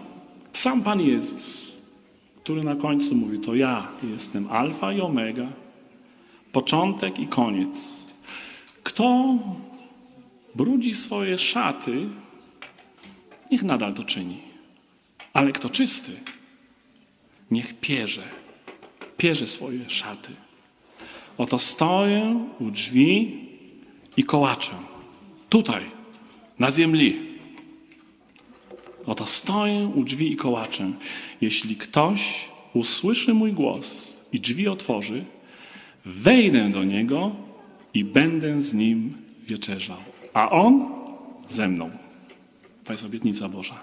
sam 0.53 0.83
Pan 0.83 1.01
Jezus, 1.01 1.67
który 2.43 2.65
na 2.65 2.77
końcu 2.77 3.15
mówi, 3.15 3.39
to 3.39 3.55
ja 3.55 3.89
jestem 4.03 4.51
alfa 4.51 4.93
i 4.93 5.01
omega, 5.01 5.47
początek 6.53 7.19
i 7.19 7.27
koniec. 7.27 8.07
Kto 8.83 9.39
brudzi 10.55 10.95
swoje 10.95 11.39
szaty, 11.39 12.09
niech 13.51 13.63
nadal 13.63 13.95
to 13.95 14.05
czyni. 14.05 14.41
Ale 15.33 15.53
kto 15.53 15.71
czysty, 15.71 16.13
niech 17.51 17.81
pierze, 17.81 18.23
pierze 19.17 19.47
swoje 19.47 19.91
szaty. 19.91 20.31
Oto 21.41 21.59
stoję 21.59 22.47
u 22.61 22.71
drzwi 22.71 23.39
i 24.17 24.25
kołaczę. 24.25 24.73
Tutaj, 25.49 25.83
na 26.59 26.71
ziemi. 26.71 27.17
Oto 29.07 29.27
stoję 29.27 29.91
u 29.95 30.05
drzwi 30.05 30.33
i 30.33 30.37
kołaczę. 30.37 30.93
Jeśli 31.41 31.77
ktoś 31.77 32.49
usłyszy 32.75 33.35
mój 33.35 33.53
głos 33.53 34.17
i 34.33 34.41
drzwi 34.41 34.69
otworzy, 34.69 35.25
wejdę 36.05 36.69
do 36.69 36.85
niego 36.85 37.37
i 37.95 38.05
będę 38.05 38.63
z 38.63 38.75
nim 38.75 39.15
wieczerzał. 39.49 39.99
A 40.35 40.51
on 40.51 40.89
ze 41.49 41.69
mną. 41.69 41.91
To 42.85 42.93
jest 42.93 43.05
obietnica 43.05 43.49
Boża. 43.49 43.81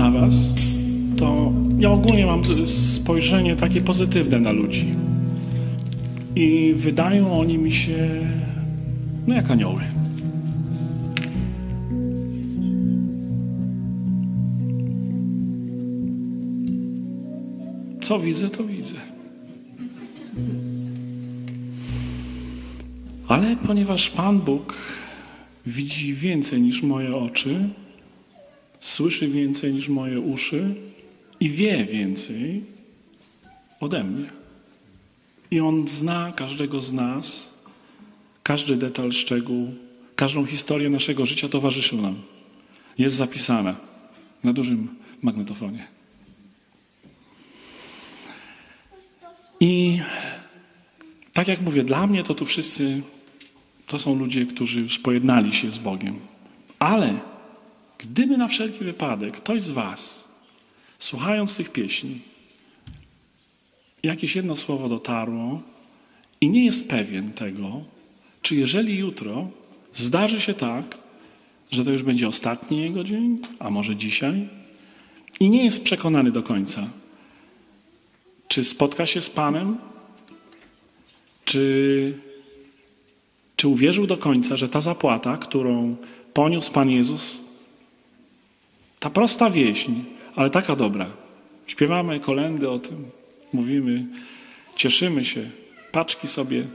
Na 0.00 0.10
Was, 0.10 0.54
to 1.16 1.52
ja 1.78 1.90
ogólnie 1.90 2.26
mam 2.26 2.42
spojrzenie 2.66 3.56
takie 3.56 3.80
pozytywne 3.80 4.40
na 4.40 4.52
ludzi. 4.52 4.86
I 6.36 6.74
wydają 6.76 7.40
oni 7.40 7.58
mi 7.58 7.72
się, 7.72 8.08
no 9.26 9.34
jak 9.34 9.50
anioły. 9.50 9.82
Co 18.02 18.20
widzę, 18.20 18.50
to 18.50 18.64
widzę. 18.64 18.96
Ale 23.28 23.56
ponieważ 23.66 24.10
Pan 24.10 24.40
Bóg 24.40 24.74
widzi 25.66 26.14
więcej 26.14 26.62
niż 26.62 26.82
moje 26.82 27.16
oczy, 27.16 27.68
słyszy 28.80 29.28
więcej 29.28 29.72
niż 29.72 29.88
moje 29.88 30.20
uszy 30.20 30.74
i 31.40 31.50
wie 31.50 31.84
więcej 31.84 32.64
ode 33.80 34.04
mnie. 34.04 34.30
I 35.50 35.60
On 35.60 35.88
zna 35.88 36.32
każdego 36.36 36.80
z 36.80 36.92
nas, 36.92 37.54
każdy 38.42 38.76
detal, 38.76 39.12
szczegół, 39.12 39.74
każdą 40.16 40.46
historię 40.46 40.90
naszego 40.90 41.26
życia 41.26 41.48
towarzyszył 41.48 42.02
nam. 42.02 42.22
Jest 42.98 43.16
zapisana 43.16 43.76
na 44.44 44.52
dużym 44.52 44.88
magnetofonie. 45.22 45.86
I 49.60 50.00
tak 51.32 51.48
jak 51.48 51.60
mówię, 51.60 51.84
dla 51.84 52.06
mnie 52.06 52.22
to 52.22 52.34
tu 52.34 52.44
wszyscy 52.44 53.02
to 53.86 53.98
są 53.98 54.18
ludzie, 54.18 54.46
którzy 54.46 54.80
już 54.80 54.98
pojednali 54.98 55.52
się 55.52 55.70
z 55.70 55.78
Bogiem. 55.78 56.18
Ale 56.78 57.14
gdyby 58.02 58.36
na 58.36 58.48
wszelki 58.48 58.84
wypadek 58.84 59.36
ktoś 59.36 59.62
z 59.62 59.70
Was, 59.70 60.28
słuchając 60.98 61.56
tych 61.56 61.72
pieśni, 61.72 62.20
jakieś 64.02 64.36
jedno 64.36 64.56
słowo 64.56 64.88
dotarło 64.88 65.62
i 66.40 66.50
nie 66.50 66.64
jest 66.64 66.90
pewien 66.90 67.32
tego, 67.32 67.84
czy 68.42 68.56
jeżeli 68.56 68.96
jutro 68.96 69.48
zdarzy 69.94 70.40
się 70.40 70.54
tak, 70.54 70.98
że 71.70 71.84
to 71.84 71.90
już 71.90 72.02
będzie 72.02 72.28
ostatni 72.28 72.80
jego 72.80 73.04
dzień, 73.04 73.38
a 73.58 73.70
może 73.70 73.96
dzisiaj, 73.96 74.48
i 75.40 75.50
nie 75.50 75.64
jest 75.64 75.84
przekonany 75.84 76.30
do 76.30 76.42
końca, 76.42 76.88
czy 78.48 78.64
spotka 78.64 79.06
się 79.06 79.20
z 79.20 79.30
Panem, 79.30 79.78
czy, 81.44 82.18
czy 83.56 83.68
uwierzył 83.68 84.06
do 84.06 84.16
końca, 84.16 84.56
że 84.56 84.68
ta 84.68 84.80
zapłata, 84.80 85.36
którą 85.36 85.96
poniósł 86.34 86.72
Pan 86.72 86.90
Jezus, 86.90 87.39
ta 89.00 89.10
prosta 89.10 89.50
wieśń, 89.50 89.92
ale 90.36 90.50
taka 90.50 90.76
dobra. 90.76 91.10
Śpiewamy 91.66 92.20
kolendy 92.20 92.70
o 92.70 92.78
tym, 92.78 93.10
mówimy, 93.52 94.06
cieszymy 94.76 95.24
się, 95.24 95.50
paczki 95.92 96.28
sobie 96.28 96.66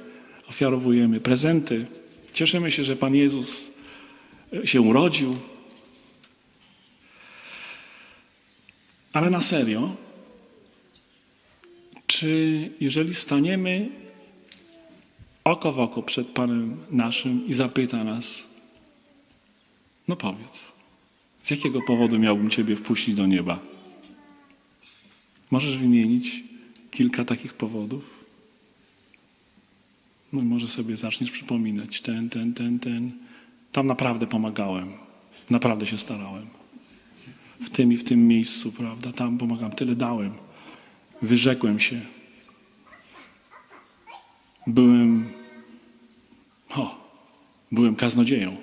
ofiarowujemy, 0.50 1.20
prezenty. 1.20 1.86
Cieszymy 2.34 2.72
się, 2.72 2.84
że 2.84 2.96
Pan 2.96 3.16
Jezus 3.16 3.74
się 4.66 4.82
urodził. 4.82 5.36
Ale 9.14 9.30
na 9.30 9.42
serio, 9.42 9.96
czy 12.08 12.72
jeżeli 12.80 13.14
staniemy 13.14 13.90
oko 15.44 15.72
w 15.72 15.80
oko 15.80 16.04
przed 16.04 16.28
Panem 16.28 16.78
naszym 16.92 17.48
i 17.48 17.54
zapyta 17.54 18.04
nas, 18.04 18.50
no 20.08 20.16
powiedz, 20.16 20.76
z 21.46 21.50
jakiego 21.52 21.82
powodu 21.82 22.20
miałbym 22.20 22.50
Ciebie 22.50 22.76
wpuścić 22.76 23.16
do 23.16 23.28
nieba? 23.28 23.60
Możesz 25.52 25.78
wymienić 25.78 26.44
kilka 26.92 27.26
takich 27.26 27.54
powodów? 27.54 28.26
No 30.34 30.42
i 30.42 30.46
może 30.46 30.68
sobie 30.68 30.98
zaczniesz 30.98 31.32
przypominać 31.32 32.02
ten, 32.02 32.30
ten, 32.30 32.54
ten, 32.54 32.80
ten. 32.80 33.12
Tam 33.72 33.88
naprawdę 33.88 34.28
pomagałem. 34.28 34.94
Naprawdę 35.50 35.86
się 35.86 35.98
starałem. 35.98 36.48
W 37.62 37.70
tym 37.70 37.94
i 37.94 37.98
w 37.98 38.04
tym 38.04 38.28
miejscu, 38.28 38.72
prawda? 38.72 39.12
Tam 39.12 39.38
pomagam. 39.38 39.72
Tyle 39.72 39.96
dałem. 39.96 40.34
Wyrzekłem 41.22 41.80
się. 41.80 42.02
Byłem, 44.68 45.30
o, 46.70 47.10
byłem 47.72 47.96
kaznodzieją. 47.96 48.58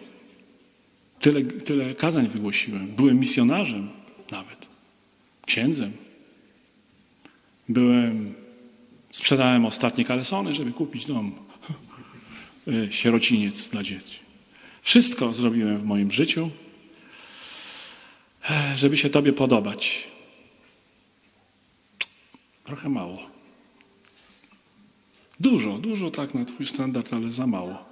Tyle, 1.23 1.43
tyle 1.43 1.95
kazań 1.95 2.29
wygłosiłem. 2.29 2.87
Byłem 2.87 3.19
misjonarzem 3.19 3.89
nawet. 4.31 4.69
Księdzem. 5.47 5.93
Byłem, 7.69 8.35
sprzedałem 9.13 9.67
ostatnie 9.67 10.05
kalesony, 10.05 10.55
żeby 10.55 10.73
kupić 10.73 11.07
dom. 11.07 11.33
Sierociniec 12.91 13.69
dla 13.69 13.83
dzieci. 13.83 14.19
Wszystko 14.83 15.35
zrobiłem 15.35 15.79
w 15.79 15.85
moim 15.85 16.13
życiu, 16.13 16.51
żeby 18.77 18.97
się 18.97 19.11
Tobie 19.11 19.33
podobać. 19.33 20.09
Trochę 22.65 22.89
mało. 22.89 23.19
Dużo, 25.41 25.79
dużo 25.79 26.11
tak 26.11 26.35
na 26.35 26.45
Twój 26.45 26.67
standard, 26.67 27.13
ale 27.13 27.31
za 27.31 27.47
mało. 27.47 27.92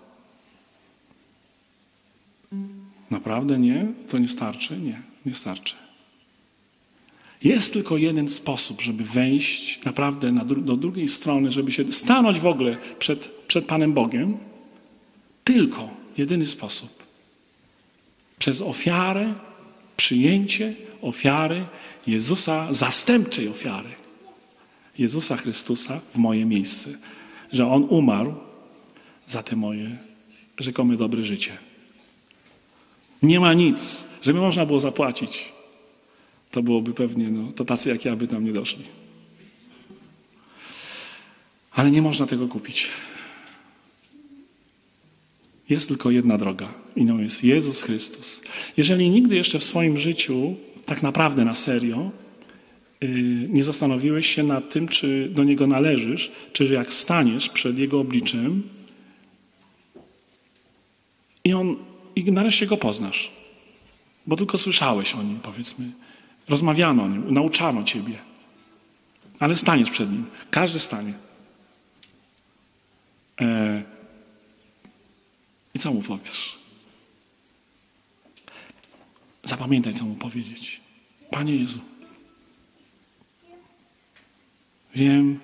Naprawdę 3.11 3.59
nie? 3.59 3.87
To 4.09 4.19
nie 4.19 4.29
starczy? 4.29 4.77
Nie, 4.77 5.03
nie 5.27 5.35
starczy. 5.35 5.75
Jest 7.43 7.73
tylko 7.73 7.97
jeden 7.97 8.29
sposób, 8.29 8.81
żeby 8.81 9.05
wejść 9.05 9.85
naprawdę 9.85 10.33
dru 10.33 10.61
do 10.61 10.77
drugiej 10.77 11.09
strony, 11.09 11.51
żeby 11.51 11.73
się 11.73 11.93
stanąć 11.93 12.41
w 12.41 12.47
ogóle 12.47 12.77
przed, 12.99 13.29
przed 13.47 13.65
Panem 13.65 13.93
Bogiem. 13.93 14.37
Tylko 15.45 15.89
jedyny 16.19 16.47
sposób. 16.47 17.05
Przez 18.39 18.63
ofiarę, 18.63 19.35
przyjęcie 19.97 20.75
ofiary 21.03 21.67
Jezusa, 22.07 22.73
zastępczej 22.73 23.49
ofiary. 23.49 23.89
Jezusa 24.99 25.37
Chrystusa 25.37 26.01
w 26.15 26.17
moje 26.17 26.45
miejsce. 26.45 26.99
Że 27.53 27.67
On 27.67 27.87
umarł 27.91 28.35
za 29.29 29.43
te 29.43 29.57
moje 29.57 29.99
rzekome 30.59 30.97
dobre 30.97 31.23
życie. 31.23 31.70
Nie 33.23 33.41
ma 33.41 33.55
nic, 33.55 34.05
żeby 34.23 34.41
można 34.41 34.67
było 34.67 34.81
zapłacić. 34.81 35.53
To 36.51 36.63
byłoby 36.63 36.95
pewnie, 36.95 37.31
no, 37.31 37.53
to 37.53 37.65
tacy 37.65 37.89
jak 37.89 38.05
ja 38.05 38.17
by 38.17 38.29
tam 38.29 38.45
nie 38.45 38.53
doszli. 38.53 38.85
Ale 41.73 41.91
nie 41.91 42.03
można 42.03 42.27
tego 42.27 42.49
kupić. 42.49 42.89
Jest 45.69 45.89
tylko 45.89 46.11
jedna 46.11 46.39
droga 46.39 46.75
i 46.97 47.05
nią 47.05 47.19
jest 47.19 47.45
Jezus 47.45 47.83
Chrystus. 47.83 48.41
Jeżeli 48.77 49.11
nigdy 49.11 49.37
jeszcze 49.37 49.59
w 49.59 49.65
swoim 49.65 49.99
życiu, 49.99 50.55
tak 50.87 51.03
naprawdę 51.03 51.45
na 51.45 51.55
serio, 51.55 52.11
yy, 53.01 53.09
nie 53.49 53.65
zastanowiłeś 53.65 54.27
się 54.27 54.43
nad 54.43 54.71
tym, 54.71 54.89
czy 54.89 55.29
do 55.33 55.45
Niego 55.45 55.67
należysz, 55.67 56.33
czy 56.53 56.65
jak 56.65 56.93
staniesz 56.93 57.49
przed 57.49 57.79
Jego 57.79 58.01
obliczem 58.01 58.63
i 61.45 61.53
On 61.53 61.77
i 62.17 62.33
nareszcie 62.33 62.67
go 62.67 62.77
poznasz. 62.77 63.33
Bo 64.27 64.37
tylko 64.37 64.59
słyszałeś 64.59 65.15
o 65.15 65.23
nim, 65.23 65.41
powiedzmy. 65.41 65.91
Rozmawiano 66.49 67.03
o 67.03 67.09
nim, 67.09 67.35
nauczano 67.35 67.85
ciebie. 67.85 68.19
Ale 69.39 69.57
staniesz 69.57 69.91
przed 69.91 70.11
nim. 70.11 70.27
Każdy 70.51 70.79
stanie. 70.79 71.15
E... 73.41 73.83
I 75.75 75.79
co 75.79 75.93
mu 75.93 76.03
powiesz? 76.03 76.59
Zapamiętaj, 79.45 79.95
co 79.95 80.05
mu 80.05 80.15
powiedzieć. 80.15 80.81
Panie 81.31 81.57
Jezu, 81.57 81.79
wiem, 84.95 85.41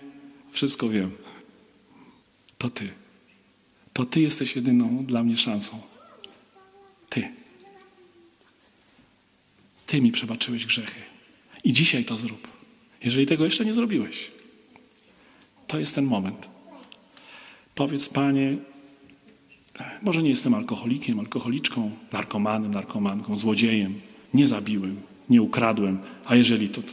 wszystko 0.53 0.89
wiem. 0.89 1.11
To 2.59 2.71
Ty. 2.71 2.89
To 3.93 4.05
Ty 4.05 4.21
jesteś 4.21 4.57
jedyną 4.57 5.05
dla 5.05 5.23
mnie 5.23 5.37
szansą. 5.37 5.81
Ty. 7.09 7.29
Ty 9.87 10.01
mi 10.01 10.13
przebaczyłeś 10.13 10.67
grzechy. 10.67 11.01
I 11.65 11.73
dzisiaj 11.73 12.05
to 12.05 12.17
zrób. 12.17 12.49
Jeżeli 13.03 13.27
tego 13.27 13.45
jeszcze 13.45 13.65
nie 13.65 13.75
zrobiłeś, 13.75 14.31
to 15.67 15.79
jest 15.79 15.95
ten 15.95 16.05
moment. 16.05 16.49
Powiedz, 17.75 18.09
Panie, 18.09 18.57
może 20.03 20.23
nie 20.23 20.31
jestem 20.31 20.55
alkoholikiem, 20.55 21.21
alkoholiczką, 21.21 21.91
narkomanem, 22.13 22.71
narkomanką, 22.71 23.37
złodziejem. 23.37 24.01
Nie 24.35 24.47
zabiłem, 24.47 25.01
nie 25.29 25.43
ukradłem, 25.43 25.99
a 26.25 26.37
jeżeli 26.37 26.69
to, 26.69 26.83
to, 26.83 26.93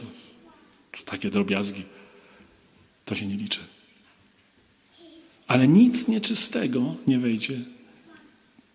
to 0.92 1.02
takie 1.04 1.30
drobiazgi, 1.30 1.82
to 3.04 3.14
się 3.14 3.26
nie 3.26 3.36
liczy. 3.36 3.60
Ale 5.46 5.68
nic 5.68 6.08
nieczystego 6.08 6.94
nie 7.06 7.18
wejdzie 7.18 7.60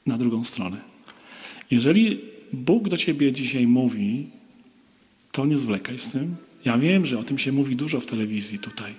na 0.06 0.18
drugą 0.18 0.44
stronę. 0.44 0.89
Jeżeli 1.72 2.22
Bóg 2.54 2.90
do 2.90 2.98
ciebie 2.98 3.32
dzisiaj 3.32 3.68
mówi, 3.68 4.28
to 5.32 5.46
nie 5.46 5.58
zwlekaj 5.58 6.00
z 6.00 6.12
tym. 6.12 6.36
Ja 6.66 6.78
wiem, 6.78 7.06
że 7.06 7.20
o 7.20 7.24
tym 7.24 7.38
się 7.38 7.52
mówi 7.52 7.76
dużo 7.76 8.00
w 8.00 8.06
telewizji 8.06 8.60
tutaj. 8.60 8.94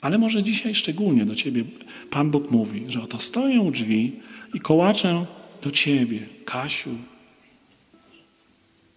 Ale 0.00 0.18
może 0.18 0.42
dzisiaj 0.42 0.74
szczególnie 0.74 1.26
do 1.26 1.34
ciebie 1.34 1.64
Pan 2.10 2.30
Bóg 2.30 2.50
mówi, 2.50 2.84
że 2.88 3.02
oto 3.02 3.18
stoję 3.18 3.60
u 3.60 3.70
drzwi 3.70 4.12
i 4.54 4.60
kołaczę 4.60 5.26
do 5.62 5.70
ciebie, 5.70 6.20
Kasiu, 6.44 6.90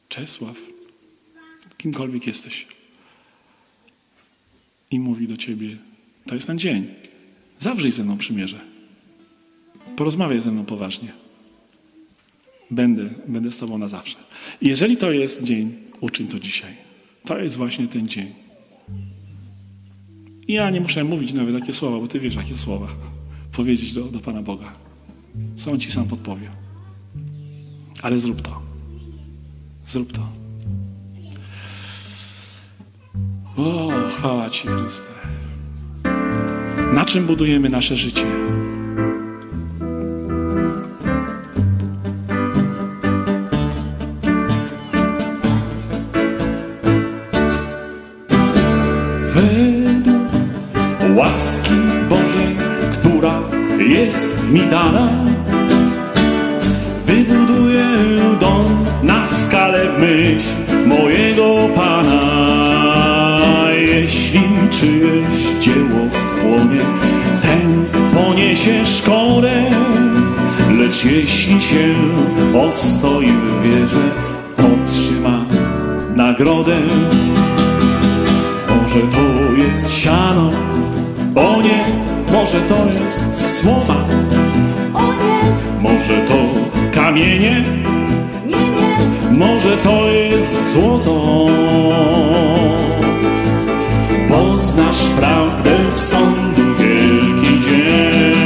Czesław, 0.09 0.57
kimkolwiek 1.77 2.27
jesteś. 2.27 2.67
I 4.91 4.99
mówi 4.99 5.27
do 5.27 5.37
ciebie, 5.37 5.77
to 6.25 6.35
jest 6.35 6.47
ten 6.47 6.59
dzień. 6.59 6.87
Zawrzyj 7.59 7.91
ze 7.91 8.03
mną 8.03 8.17
przymierze. 8.17 8.59
Porozmawiaj 9.95 10.41
ze 10.41 10.51
mną 10.51 10.65
poważnie. 10.65 11.20
Będę, 12.71 13.09
będę 13.27 13.51
z 13.51 13.57
tobą 13.57 13.77
na 13.77 13.87
zawsze. 13.87 14.17
Jeżeli 14.61 14.97
to 14.97 15.11
jest 15.11 15.43
dzień, 15.43 15.75
uczyń 16.01 16.27
to 16.27 16.39
dzisiaj. 16.39 16.71
To 17.25 17.39
jest 17.39 17.57
właśnie 17.57 17.87
ten 17.87 18.07
dzień. 18.07 18.27
I 20.47 20.53
ja 20.53 20.69
nie 20.69 20.81
muszę 20.81 21.03
mówić 21.03 21.33
nawet 21.33 21.59
takie 21.59 21.73
słowa, 21.73 21.99
bo 21.99 22.07
ty 22.07 22.19
wiesz, 22.19 22.35
jakie 22.35 22.57
słowa 22.57 22.87
powiedzieć 23.51 23.93
do, 23.93 24.03
do 24.03 24.19
Pana 24.19 24.41
Boga. 24.41 24.73
Co 25.57 25.71
On 25.71 25.79
ci 25.79 25.91
sam 25.91 26.07
podpowie. 26.07 26.49
Ale 28.01 28.19
zrób 28.19 28.41
to. 28.41 28.61
Zrób 29.87 30.13
to. 30.13 30.27
O, 33.57 33.91
chwała 34.17 34.49
Ci, 34.49 34.67
Chryste. 34.67 35.11
Na 36.93 37.05
czym 37.05 37.25
budujemy 37.25 37.69
nasze 37.69 37.97
życie? 37.97 38.25
Mi 54.51 54.61
dana, 54.61 55.09
wybuduję 57.05 57.85
dom 58.39 58.85
na 59.03 59.25
skalę 59.25 59.85
w 59.89 59.99
myśl 59.99 60.87
mojego 60.87 61.69
Pana. 61.75 62.21
Jeśli 63.71 64.41
czyjeś 64.69 65.59
dzieło 65.59 65.99
spłonie, 66.09 66.81
ten 67.41 67.85
poniesie 68.13 68.85
szkodę, 68.85 69.63
lecz 70.79 71.05
jeśli 71.05 71.61
się 71.61 71.93
ostoi 72.67 73.31
w 73.31 73.63
wierze, 73.63 74.11
otrzyma 74.57 75.45
nagrodę. 76.15 76.77
Może 78.69 79.07
to 79.07 79.53
jest 79.53 79.93
siano, 79.93 80.51
o 81.35 81.61
nie, 81.61 81.83
może 82.31 82.59
to 82.61 82.75
jest 83.03 83.35
nie, 83.35 84.20
może 86.11 86.25
to 86.25 86.39
kamienie, 86.91 87.63
nie, 88.45 88.55
nie, 88.55 89.37
może 89.37 89.77
to 89.77 90.07
jest 90.09 90.73
złoto. 90.73 91.47
Poznasz 94.29 95.09
prawdę 95.19 95.69
w 95.93 95.99
sądu 95.99 96.61
wielki 96.75 97.61
dzień. 97.61 98.43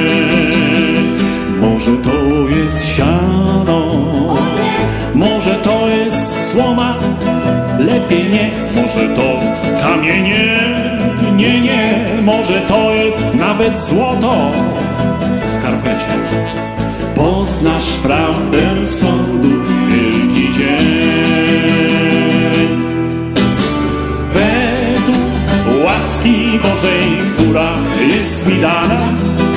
Może 1.62 1.98
to 1.98 2.50
jest 2.50 2.88
siano, 2.88 3.90
może 5.16 5.56
to 5.56 5.90
jest 5.90 6.52
słoma, 6.52 6.96
lepiej 7.80 8.30
nie, 8.30 8.52
może 8.76 9.10
to 9.16 9.40
kamienie, 9.82 10.60
nie, 11.36 11.62
nie, 11.62 12.06
może 12.22 12.62
to 12.62 12.94
jest 12.94 13.24
nawet 13.36 13.80
złoto. 13.80 14.52
Skarpecie. 15.50 16.45
Poznasz 17.46 17.98
prawdę 18.04 18.88
sądu 18.88 19.50
wielki 19.88 20.54
dzień. 20.54 20.86
Według 24.34 25.86
łaski 25.86 26.60
Bożej, 26.64 27.18
która 27.34 27.74
jest 28.16 28.48
mi 28.48 28.62
dana, 28.62 29.00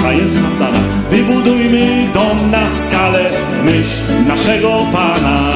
a 0.07 0.13
jest 0.13 0.35
nam 0.35 0.59
dana, 0.59 0.79
wybudujmy 1.11 2.09
dom 2.15 2.51
na 2.51 2.75
skalę 2.75 3.31
myśl 3.65 4.27
naszego 4.27 4.87
Pana. 4.93 5.53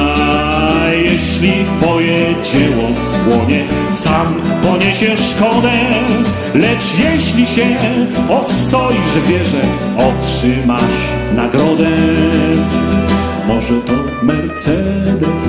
Jeśli 0.91 1.53
Twoje 1.79 2.35
dzieło 2.43 2.93
spłonie, 2.93 3.65
sam 3.89 4.41
poniesiesz 4.63 5.19
szkodę, 5.19 5.71
lecz 6.55 6.83
jeśli 6.99 7.47
się 7.47 7.65
ostoisz 8.29 8.99
w 8.99 9.27
wierze, 9.27 9.61
otrzymasz 9.97 11.12
nagrodę. 11.35 11.89
Może 13.47 13.81
to 13.81 13.93
Mercedes, 14.23 15.45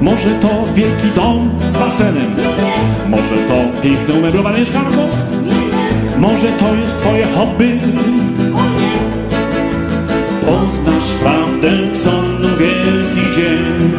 może 0.00 0.30
to 0.40 0.48
wielki 0.74 1.08
dom 1.14 1.50
z 1.68 1.76
basenem, 1.76 2.34
może 3.08 3.36
to 3.48 3.80
piękne 3.82 4.14
umeblowane 4.14 4.58
mieszkanko, 4.58 5.08
może 6.18 6.52
to 6.52 6.74
jest 6.74 6.98
Twoje 6.98 7.26
hobby. 7.26 7.80
Poznasz 10.46 11.10
prawdę 11.22 11.70
w 11.92 11.96
sądu 11.96 12.48
wielki 12.48 13.36
dzień. 13.36 13.92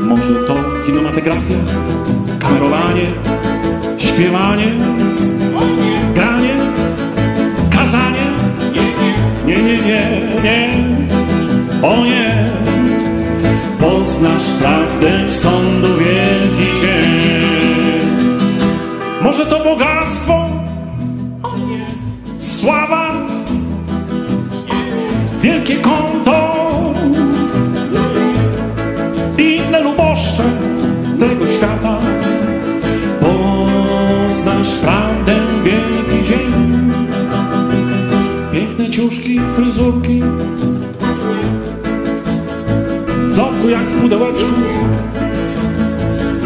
Może 0.00 0.34
to 0.46 0.54
kinematografia, 0.86 1.54
kamerowanie, 2.38 3.06
śpiewanie, 3.98 4.72
Poznasz 14.22 14.54
prawdę 14.58 15.26
w 15.26 15.32
sądu 15.32 15.98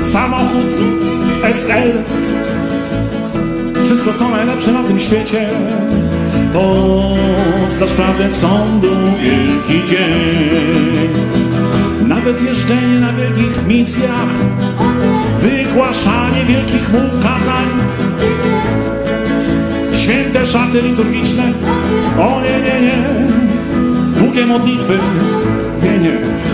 Samochód 0.00 0.76
SL, 1.52 1.92
wszystko 3.84 4.12
co 4.12 4.28
najlepsze 4.28 4.72
na 4.72 4.82
tym 4.82 5.00
świecie. 5.00 5.48
Poznasz 6.52 7.92
prawdę 7.92 8.28
w 8.28 8.36
sądu 8.36 8.88
wielki 9.22 9.90
dzień. 9.90 11.08
Nawet 12.06 12.42
jeżdżenie 12.42 13.00
na 13.00 13.12
wielkich 13.12 13.66
misjach, 13.66 14.30
wygłaszanie 15.40 16.44
wielkich 16.44 16.92
mów 16.92 17.22
kazań, 17.22 17.66
święte 19.92 20.46
szaty 20.46 20.82
liturgiczne. 20.82 21.44
O 22.18 22.40
nie, 22.40 22.60
nie, 22.60 22.80
nie, 22.80 23.04
długie 24.18 24.46
modlitwy. 24.46 24.98
Nie, 25.82 25.98
nie. 25.98 26.45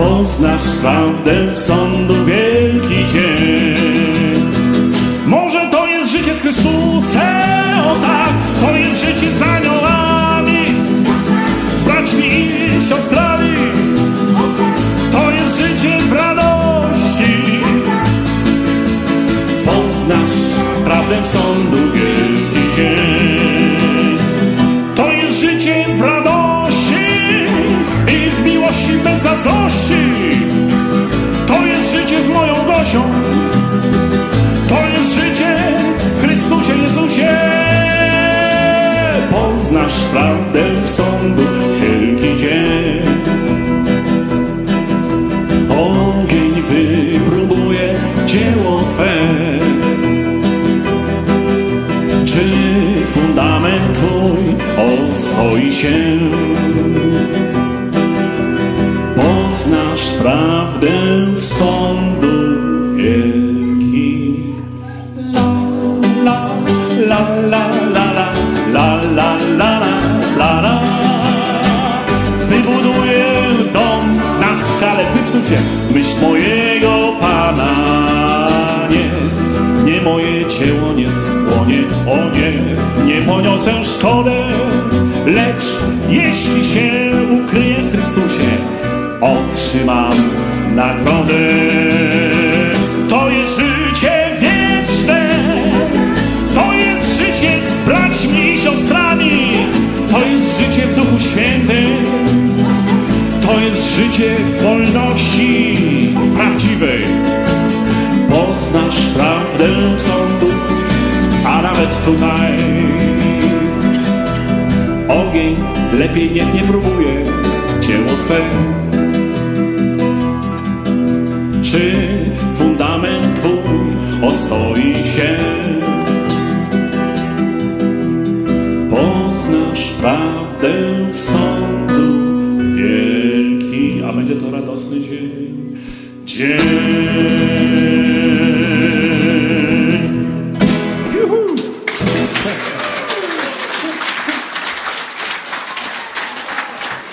Poznasz 0.00 0.76
prawdę 0.80 1.52
w 1.52 1.58
sądu 1.58 2.14
wielki 2.24 3.06
dzień. 3.06 4.52
Może 5.26 5.70
to 5.70 5.86
jest 5.86 6.10
życie 6.10 6.34
z 6.34 6.40
Chrystusem, 6.40 7.80
o 7.86 7.94
tak, 7.94 8.32
to 8.60 8.76
jest 8.76 9.04
życie 9.04 9.32
z 9.32 9.42
aniołami, 9.42 10.64
z 11.74 11.82
braćmi 11.82 12.26
i 12.26 12.88
siostrami. 12.88 13.56
To 15.12 15.30
jest 15.30 15.58
życie 15.58 15.98
w 16.08 16.12
radości. 16.12 17.60
Poznasz 19.64 20.36
prawdę 20.84 21.22
w 21.22 21.26
sądu 21.26 21.49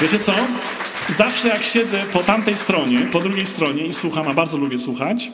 Wiecie 0.07 0.19
co? 0.19 0.33
Zawsze 1.09 1.47
jak 1.47 1.63
siedzę 1.63 2.03
po 2.13 2.19
tamtej 2.19 2.57
stronie, 2.57 2.99
po 3.11 3.19
drugiej 3.19 3.45
stronie 3.45 3.85
i 3.85 3.93
słucham, 3.93 4.27
a 4.27 4.33
bardzo 4.33 4.57
lubię 4.57 4.79
słuchać, 4.79 5.31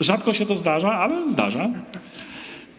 rzadko 0.00 0.32
się 0.32 0.46
to 0.46 0.56
zdarza, 0.56 0.92
ale 0.92 1.30
zdarza, 1.30 1.68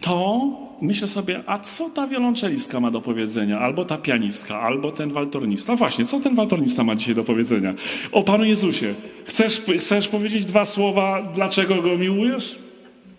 to 0.00 0.48
myślę 0.82 1.08
sobie, 1.08 1.42
a 1.46 1.58
co 1.58 1.90
ta 1.90 2.06
wiolonczelistka 2.06 2.80
ma 2.80 2.90
do 2.90 3.00
powiedzenia? 3.00 3.58
Albo 3.60 3.84
ta 3.84 3.98
pianistka, 3.98 4.60
albo 4.60 4.92
ten 4.92 5.10
waltornista. 5.10 5.76
Właśnie, 5.76 6.06
co 6.06 6.20
ten 6.20 6.34
waltornista 6.34 6.84
ma 6.84 6.96
dzisiaj 6.96 7.14
do 7.14 7.24
powiedzenia? 7.24 7.74
O 8.12 8.22
Panu 8.22 8.44
Jezusie, 8.44 8.94
chcesz, 9.24 9.62
chcesz 9.78 10.08
powiedzieć 10.08 10.44
dwa 10.44 10.64
słowa, 10.64 11.22
dlaczego 11.34 11.82
Go 11.82 11.96
miłujesz? 11.96 12.58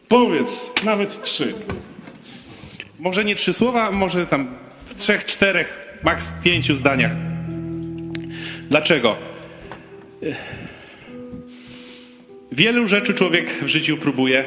Powiedz, 0.08 0.72
nawet 0.84 1.22
trzy. 1.22 1.54
Może 3.00 3.26
nie 3.26 3.36
trzy 3.36 3.54
słowa, 3.54 3.92
może 3.92 4.28
tam 4.28 4.48
w 4.86 4.96
trzech, 4.96 5.26
czterech, 5.26 6.00
maks 6.04 6.34
pięciu 6.44 6.76
zdaniach. 6.76 7.35
Dlaczego? 8.76 9.16
Wielu 12.52 12.88
rzeczy 12.88 13.14
człowiek 13.14 13.50
w 13.50 13.68
życiu 13.68 13.98
próbuje, 13.98 14.44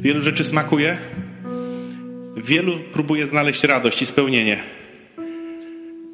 wielu 0.00 0.20
rzeczy 0.20 0.44
smakuje, 0.44 0.98
wielu 2.36 2.78
próbuje 2.92 3.26
znaleźć 3.26 3.64
radość 3.64 4.02
i 4.02 4.06
spełnienie. 4.06 4.58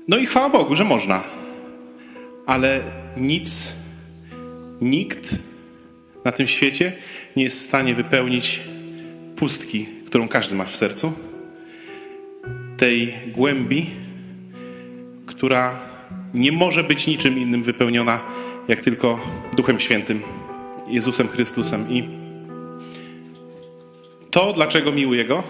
No 0.09 0.19
i 0.19 0.27
chwała 0.27 0.51
Bogu, 0.51 0.75
że 0.75 0.85
można. 0.85 1.23
Ale 2.47 2.81
nic, 3.17 3.75
nikt 4.81 5.29
na 6.25 6.33
tym 6.33 6.47
świecie 6.47 6.93
nie 7.37 7.45
jest 7.45 7.59
w 7.59 7.63
stanie 7.63 7.95
wypełnić 7.95 8.61
pustki, 9.37 9.87
którą 10.07 10.29
każdy 10.29 10.55
ma 10.55 10.65
w 10.65 10.77
sercu, 10.77 11.13
tej 12.77 13.15
głębi, 13.27 13.87
która 15.27 15.92
nie 16.35 16.53
może 16.53 16.85
być 16.85 17.07
niczym 17.07 17.39
innym 17.39 17.63
wypełniona, 17.63 18.21
jak 18.69 18.81
tylko 18.81 19.21
Duchem 19.57 19.81
Świętym, 19.81 20.23
Jezusem 20.89 21.29
Chrystusem. 21.29 21.91
I 21.91 22.09
to, 24.31 24.53
dlaczego 24.53 24.93
miłuję 24.93 25.25
Go, 25.25 25.43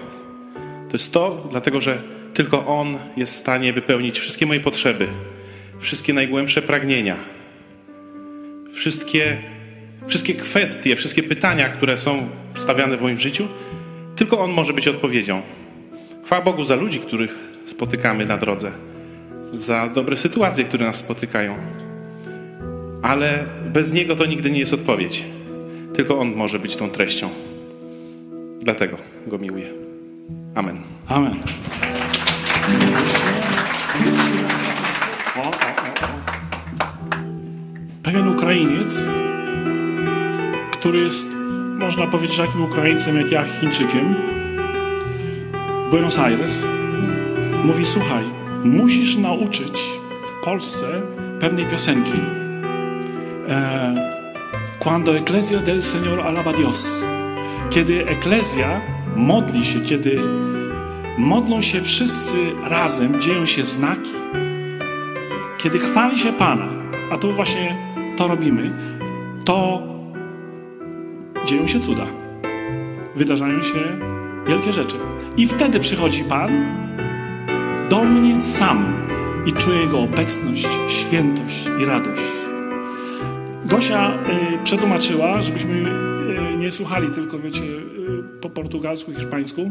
to 0.89 0.93
jest 0.93 1.13
to, 1.13 1.49
dlatego 1.51 1.81
że 1.81 2.03
tylko 2.35 2.67
On 2.67 2.99
jest 3.17 3.35
w 3.35 3.37
stanie 3.37 3.73
wypełnić 3.73 4.19
wszystkie 4.19 4.47
moje 4.47 4.61
potrzeby, 4.61 5.07
wszystkie 5.81 6.13
najgłębsze 6.13 6.63
pragnienia, 6.63 7.17
wszystkie, 8.73 9.39
wszystkie 10.07 10.35
kwestie, 10.35 10.97
wszystkie 10.97 11.23
pytania, 11.23 11.69
które 11.69 11.99
są 11.99 12.29
stawiane 12.55 12.97
w 12.97 13.03
moim 13.03 13.19
życiu, 13.19 13.49
tylko 14.17 14.41
On 14.41 14.51
może 14.51 14.73
być 14.73 14.89
odpowiedzią. 14.89 15.43
Chwała 16.25 16.43
Bogu 16.43 16.65
za 16.65 16.77
ludzi, 16.77 17.01
których 17.01 17.53
spotykamy 17.65 18.27
na 18.27 18.37
drodze, 18.39 18.73
za 19.53 19.89
dobre 19.89 20.17
sytuacje, 20.17 20.65
które 20.65 20.87
nas 20.87 20.97
spotykają. 20.97 21.55
Ale 23.03 23.45
bez 23.73 23.93
Niego 23.93 24.17
to 24.17 24.27
nigdy 24.27 24.51
nie 24.51 24.61
jest 24.61 24.73
odpowiedź. 24.73 25.25
Tylko 25.95 26.19
On 26.19 26.35
może 26.35 26.59
być 26.59 26.77
tą 26.77 26.91
treścią. 26.91 27.29
Dlatego 28.61 28.97
Go 29.27 29.39
miłuję. 29.39 29.71
Amen. 30.55 30.79
Amen. 31.09 31.35
O, 35.37 35.41
o, 35.41 35.49
o. 35.49 35.53
Pewien 38.03 38.29
Ukrainiec, 38.29 39.09
który 40.73 41.01
jest, 41.01 41.29
można 41.79 42.07
powiedzieć, 42.07 42.37
takim 42.37 42.63
Ukraińcem 42.63 43.17
jak 43.17 43.31
ja, 43.31 43.45
Chińczykiem, 43.45 44.15
w 45.87 45.91
Buenos 45.91 46.19
Aires, 46.19 46.65
mówi: 47.65 47.87
Słuchaj, 47.87 48.25
musisz 48.65 49.17
nauczyć 49.17 49.83
w 50.23 50.45
Polsce 50.45 50.87
pewnej 51.41 51.67
piosenki. 51.67 52.19
E, 53.49 54.13
Cuando 54.79 55.17
Ecclesia 55.17 55.59
del 55.59 55.81
Señor 55.81 56.21
alaba 56.21 56.53
Dios. 56.53 57.05
Kiedy 57.71 58.07
Eklezja 58.07 58.81
modli 59.17 59.65
się, 59.65 59.81
kiedy 59.81 60.21
modlą 61.19 61.61
się 61.61 61.81
wszyscy 61.81 62.37
razem, 62.65 63.21
dzieją 63.21 63.47
się 63.47 63.65
znaki, 63.65 64.11
kiedy 65.59 65.79
chwali 65.79 66.19
się 66.19 66.33
Pana, 66.33 66.69
a 67.11 67.17
tu 67.17 67.33
właśnie 67.33 67.77
to 68.17 68.29
robimy, 68.29 68.71
to 69.45 69.83
dzieją 71.45 71.67
się 71.67 71.81
cuda. 71.81 72.07
Wydarzają 73.17 73.63
się 73.63 73.79
wielkie 74.47 74.73
rzeczy. 74.73 74.97
I 75.37 75.47
wtedy 75.47 75.81
przychodzi 75.81 76.25
Pan 76.25 76.82
do 77.93 78.05
mnie 78.05 78.41
sam 78.41 78.95
i 79.47 79.53
czuję 79.53 79.81
Jego 79.81 80.01
obecność, 80.01 80.67
świętość 80.89 81.65
i 81.83 81.85
radość. 81.85 82.23
Gosia 83.65 84.15
y, 84.15 84.65
przetłumaczyła, 84.65 85.43
żebyśmy 85.43 85.75
y, 85.75 86.57
nie 86.57 86.73
słuchali 86.73 87.11
tylko, 87.11 87.39
wiecie, 87.39 87.63
y, 87.63 88.41
po 88.41 88.51
portugalsku, 88.51 89.13
hiszpańsku, 89.13 89.71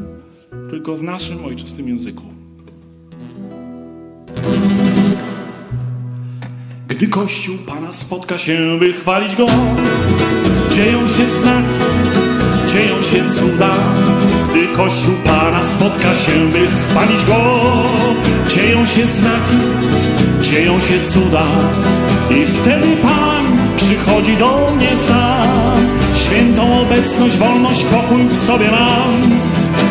tylko 0.69 0.97
w 0.97 1.03
naszym 1.03 1.45
ojczystym 1.45 1.88
języku. 1.88 2.24
Gdy 6.88 7.07
Kościół 7.07 7.57
Pana 7.67 7.91
spotka 7.91 8.38
się, 8.38 8.78
by 8.80 8.93
chwalić 8.93 9.36
Go, 9.36 9.45
dzieją 10.69 11.07
się 11.07 11.30
znaki, 11.30 11.69
dzieją 12.67 13.01
się 13.01 13.30
cuda. 13.30 13.74
Gdy 14.52 14.68
Kościół 14.68 15.16
Pana 15.24 15.64
spotka 15.64 16.14
się, 16.14 16.32
by 16.52 16.68
chwalić 16.68 17.26
Go, 17.26 17.64
dzieją 18.47 18.86
się 18.86 19.08
znaki, 19.08 19.58
dzieją 20.41 20.80
się 20.80 21.04
cuda. 21.06 21.43
I 22.30 22.45
wtedy 22.45 22.88
Pan 23.02 23.45
przychodzi 23.76 24.38
do 24.38 24.72
mnie 24.76 24.97
sam. 24.97 25.47
Świętą 26.16 26.82
obecność, 26.82 27.38
wolność, 27.38 27.86
pokój 27.86 28.24
w 28.24 28.45
sobie 28.45 28.72
mam. 28.72 29.32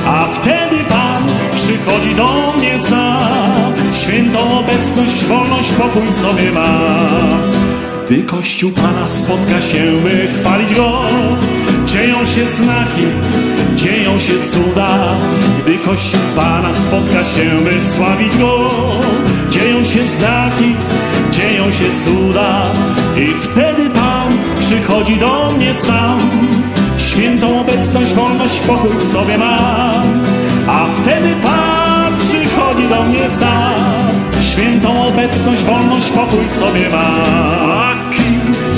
A 0.06 0.28
wtedy 0.34 0.76
Pan 0.88 1.22
przychodzi 1.54 2.14
do 2.14 2.54
mnie 2.58 2.78
sam. 2.78 3.72
Świętą 3.92 4.58
obecność, 4.58 5.24
wolność, 5.24 5.72
pokój 5.72 6.02
w 6.10 6.14
sobie 6.14 6.52
mam. 6.52 7.40
Gdy 8.06 8.22
Kościół 8.22 8.70
Pana 8.70 9.06
spotka 9.06 9.60
się, 9.60 9.92
by 10.02 10.40
chwalić 10.40 10.74
Go, 10.74 11.02
dzieją 11.92 12.24
się 12.24 12.46
znaki, 12.46 13.06
dzieją 13.74 14.18
się 14.18 14.32
cuda. 14.42 15.16
Gdy 15.62 15.78
Kościół 15.78 16.20
Pana 16.36 16.74
spotka 16.74 17.24
się, 17.24 17.64
by 17.64 17.86
sławić 17.86 18.36
Go, 18.36 18.70
dzieją 19.50 19.84
się 19.84 20.08
znaki, 20.08 20.76
dzieją 21.30 21.72
się 21.72 21.84
cuda. 22.04 22.62
I 23.16 23.26
wtedy 23.34 23.90
Pan 23.90 24.38
przychodzi 24.58 25.16
do 25.16 25.52
mnie 25.52 25.74
sam. 25.74 26.20
Świętą 26.98 27.60
obecność, 27.60 28.14
wolność, 28.14 28.60
pokój 28.60 28.96
w 28.98 29.12
sobie 29.12 29.38
mam. 29.38 30.24
A 30.68 30.86
wtedy 30.96 31.34
Pan 31.42 32.12
przychodzi 32.18 32.88
do 32.88 33.02
mnie 33.02 33.28
sam. 33.28 33.74
Świętą 34.42 35.06
obecność, 35.06 35.62
wolność, 35.64 36.10
pokój 36.10 36.44
w 36.48 36.52
sobie 36.52 36.88
mam. 36.90 37.99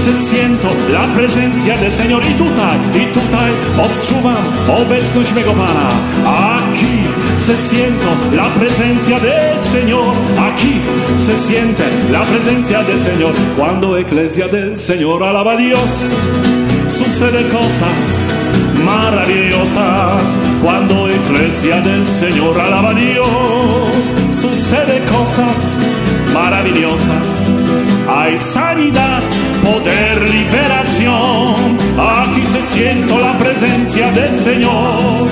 Se 0.03 0.13
siento 0.17 0.69
la 0.93 1.07
presencia 1.15 1.77
del 1.77 1.91
Señor. 1.91 2.25
I 2.25 2.35
tutaj, 2.35 2.79
i 3.03 3.07
tutaj 3.07 3.51
odczuwam 3.79 4.45
obecność 4.69 5.33
mego 5.33 5.53
Pana. 5.53 5.91
Aquí 6.59 7.07
se 7.37 7.57
siento 7.57 8.09
la 8.37 8.49
presencia 8.59 9.21
del 9.21 9.61
Señor. 9.61 10.15
Aquí 10.39 10.81
se 11.19 11.37
siente 11.37 11.85
la 12.11 12.23
presencia 12.23 12.83
del 12.83 12.99
Señor. 12.99 13.33
Cuando 13.57 13.97
Eclesia 13.97 14.49
del 14.49 14.77
Señor 14.77 15.23
alaba 15.23 15.53
a 15.53 15.57
Dios, 15.57 16.19
sucede 16.89 17.49
cosas 17.49 18.33
maravillosas. 18.85 20.39
Cuando 20.63 21.09
Eclesia 21.09 21.81
del 21.81 22.05
Señor 22.05 22.59
alaba 22.59 22.91
a 22.91 22.95
Dios, 22.95 23.29
sucede 24.31 25.01
cosas 25.05 25.77
maravillosas. 26.35 27.47
Hay 28.09 28.37
sanidad, 28.37 29.23
poder, 29.63 30.29
liberación. 30.29 31.79
Aquí 31.99 32.43
se 32.47 32.63
siento 32.63 33.19
la 33.19 33.39
presencia 33.39 34.11
del 34.13 34.35
Señor. 34.35 35.29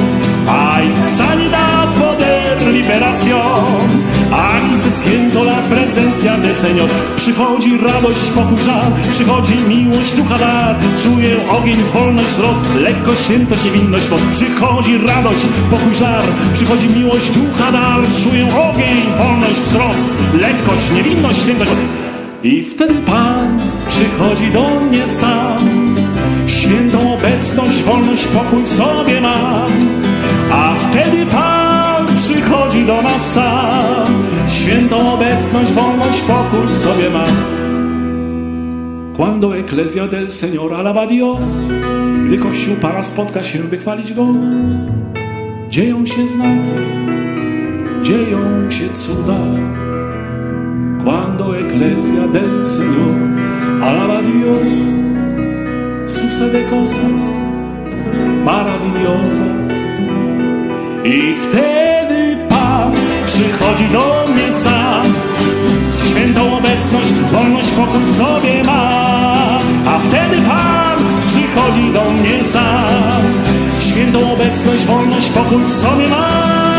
Hay 0.48 0.92
sanidad, 1.16 1.88
poder, 1.94 2.72
liberación. 2.72 4.10
Aquí 4.32 4.76
se 4.76 4.92
siento 4.92 5.44
la 5.44 5.60
presencia 5.62 6.36
del 6.36 6.54
Señor. 6.54 6.88
Przychodzi 7.16 7.78
radość, 7.78 8.30
pokój, 8.34 8.58
żal, 8.58 8.92
przychodzi 9.10 9.56
miłość, 9.68 10.14
ducha 10.14 10.38
dar. 10.38 10.76
Czuję 11.02 11.36
ogień, 11.50 11.82
wolność, 11.94 12.28
wzrost, 12.28 12.60
lekkość, 12.80 13.22
świętość, 13.24 13.64
niewinność, 13.64 14.10
moc. 14.10 14.20
Przychodzi 14.32 14.98
radość, 14.98 15.42
pokój, 15.70 15.94
żar, 15.94 16.22
przychodzi 16.54 16.88
miłość, 16.88 17.30
ducha 17.30 17.72
dar. 17.72 18.00
Czuję 18.22 18.44
ogień, 18.44 18.96
wolność, 19.18 19.60
wzrost, 19.60 20.04
lekkość, 20.34 20.84
niewinność, 20.94 21.40
świętość. 21.42 21.70
I 22.42 22.62
wtedy 22.62 22.94
Pan 22.94 23.58
przychodzi 23.88 24.52
do 24.52 24.80
mnie 24.80 25.06
sam. 25.06 25.94
Świętą 26.46 27.14
obecność, 27.14 27.82
wolność, 27.82 28.26
pokój 28.26 28.66
sobie 28.66 29.20
mam. 29.20 29.70
A 30.52 30.74
wtedy 30.74 31.26
Pan 31.26 32.06
przychodzi 32.16 32.84
do 32.84 33.02
nas 33.02 33.32
sam. 33.32 34.06
Świętą 34.48 35.12
obecność, 35.12 35.72
wolność, 35.72 36.20
pokój 36.20 36.68
sobie 36.68 37.10
mam. 37.10 37.60
Cuando 39.16 39.56
Eclesia 39.56 40.08
del 40.08 40.28
Señor 40.28 40.74
alaba 40.74 41.06
Dios, 41.06 41.44
gdy 42.26 42.38
Kościół 42.38 42.76
Pana 42.76 43.02
spotka 43.02 43.42
się, 43.42 43.58
by 43.58 43.78
chwalić 43.78 44.12
Go, 44.12 44.26
dzieją 45.68 46.06
się 46.06 46.28
znaki, 46.28 46.70
dzieją 48.02 48.70
się 48.70 48.88
cuda. 48.92 49.36
Cuando 51.04 51.54
Eclesia 51.54 52.26
del 52.30 52.62
Señor 52.62 53.16
alaba 53.82 54.18
a 54.18 54.22
Dios, 54.22 54.66
sucede 56.06 56.66
cosas 56.68 57.20
maravillosas. 58.44 59.66
I 61.04 61.34
wtedy 61.34 62.36
Pan 62.48 62.92
przychodzi 63.26 63.88
do 63.92 64.26
mnie 64.32 64.52
sam. 64.52 65.04
Świętą 66.08 66.58
obecność, 66.58 67.12
wolność, 67.12 67.70
pokój 67.70 68.04
w 68.04 68.16
sobie 68.16 68.64
ma. 68.64 69.60
A 69.86 69.98
wtedy 69.98 70.36
Pan 70.42 70.98
przychodzi 71.26 71.92
do 71.92 72.10
mnie 72.10 72.44
sam. 72.44 73.22
Świętą 73.80 74.32
obecność, 74.32 74.84
wolność, 74.86 75.30
pokój 75.30 75.64
w 75.64 75.72
sobie 75.72 76.08
ma. 76.08 76.69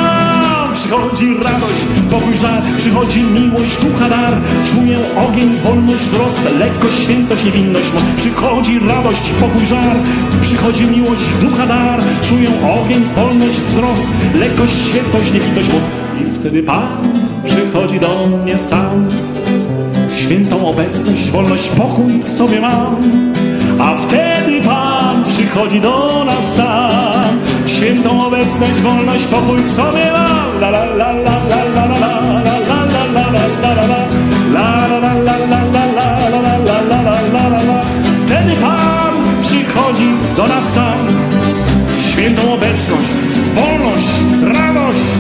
Przychodzi 0.91 1.33
radość, 1.35 1.81
pokój, 2.11 2.37
żar, 2.37 2.61
przychodzi 2.77 3.23
miłość, 3.23 3.77
ducha 3.81 4.09
dar. 4.09 4.33
Czuję 4.65 4.97
ogień, 5.27 5.57
wolność, 5.63 6.03
wzrost, 6.03 6.39
lekkość, 6.59 7.03
świętość, 7.03 7.45
niewinność, 7.45 7.93
moc. 7.93 8.03
Przychodzi 8.17 8.79
radość, 8.79 9.33
pokój, 9.39 9.65
żar, 9.65 9.95
przychodzi 10.41 10.85
miłość, 10.85 11.21
ducha 11.41 11.65
dar. 11.65 11.99
Czuję 12.21 12.49
ogień, 12.49 13.03
wolność, 13.15 13.59
wzrost, 13.59 14.07
lekkość, 14.39 14.73
świętość, 14.73 15.33
niewinność, 15.33 15.69
moc. 15.73 15.81
I 16.21 16.39
wtedy 16.39 16.63
Pan 16.63 17.13
przychodzi 17.43 17.99
do 17.99 18.27
mnie 18.43 18.59
sam. 18.59 19.07
Świętą 20.15 20.67
obecność, 20.67 21.31
wolność, 21.31 21.69
pokój 21.69 22.21
w 22.23 22.29
sobie 22.29 22.61
mam. 22.61 22.95
A 23.79 23.95
wtedy 23.95 24.61
Pan 24.65 25.23
przychodzi 25.23 25.81
do 25.81 26.23
nas 26.25 26.55
sam. 26.55 27.39
Świętą 27.81 28.25
obecność, 28.25 28.81
wolność, 28.81 29.25
pokój 29.25 29.61
w 29.61 29.67
sobie 29.67 30.11
mam. 30.11 30.61
La 30.61 30.69
la 30.69 30.85
la 30.85 31.11
la 31.11 31.33
la 31.49 31.65
la 31.75 31.85
la 31.85 31.85
la 31.85 32.09
la 32.11 32.19
la 32.21 32.81
la 32.81 33.11
la 33.11 33.21
la 33.21 34.17
la 36.51 37.01
la 37.01 37.11
la 37.31 37.47
la 37.47 37.63
la 37.63 37.81
Wtedy 38.25 38.55
Pan 38.61 39.13
przychodzi 39.41 40.09
do 40.37 40.47
nas 40.47 40.73
sam. 40.73 40.99
Świętą 42.11 42.53
obecność, 42.53 43.09
wolność, 43.55 44.07
radość, 44.41 45.10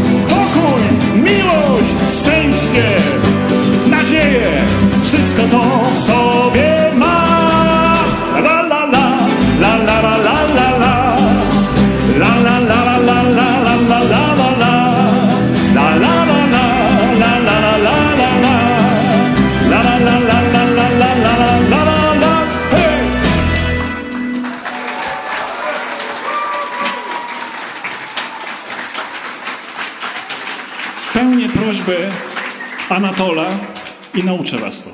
i 34.15 34.23
nauczę 34.23 34.57
was 34.57 34.83
to. 34.83 34.89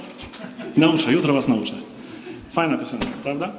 Nauczę, 0.78 1.11
jutro 1.11 1.34
was 1.34 1.47
nauczę. 1.47 1.74
Fajna 2.49 2.78
piosenka, 2.78 3.07
prawda? 3.24 3.51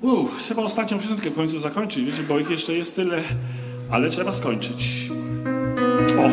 Uff, 0.00 0.42
trzeba 0.42 0.62
ostatnią 0.62 0.98
piosenkę 0.98 1.30
w 1.30 1.34
końcu 1.34 1.60
zakończyć, 1.60 2.04
wiecie, 2.04 2.22
bo 2.28 2.38
ich 2.38 2.50
jeszcze 2.50 2.72
jest 2.72 2.96
tyle, 2.96 3.22
ale 3.90 4.10
trzeba 4.10 4.32
skończyć. 4.32 5.10
O, 6.18 6.30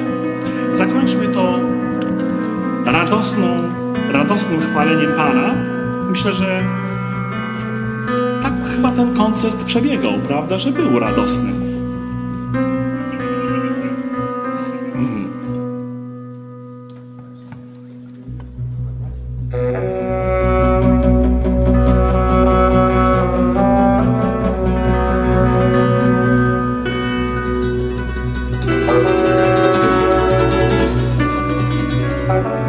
zakończmy 0.73 1.27
to 1.27 1.59
radosną, 2.85 3.47
radosnym 4.11 4.61
chwaleniem 4.61 5.13
Pana. 5.15 5.55
Myślę, 6.09 6.33
że 6.33 6.63
tak 8.41 8.53
chyba 8.75 8.91
ten 8.91 9.15
koncert 9.15 9.63
przebiegał, 9.63 10.13
prawda, 10.27 10.59
że 10.59 10.71
był 10.71 10.99
radosny. 10.99 11.62
Bye. 32.27 32.62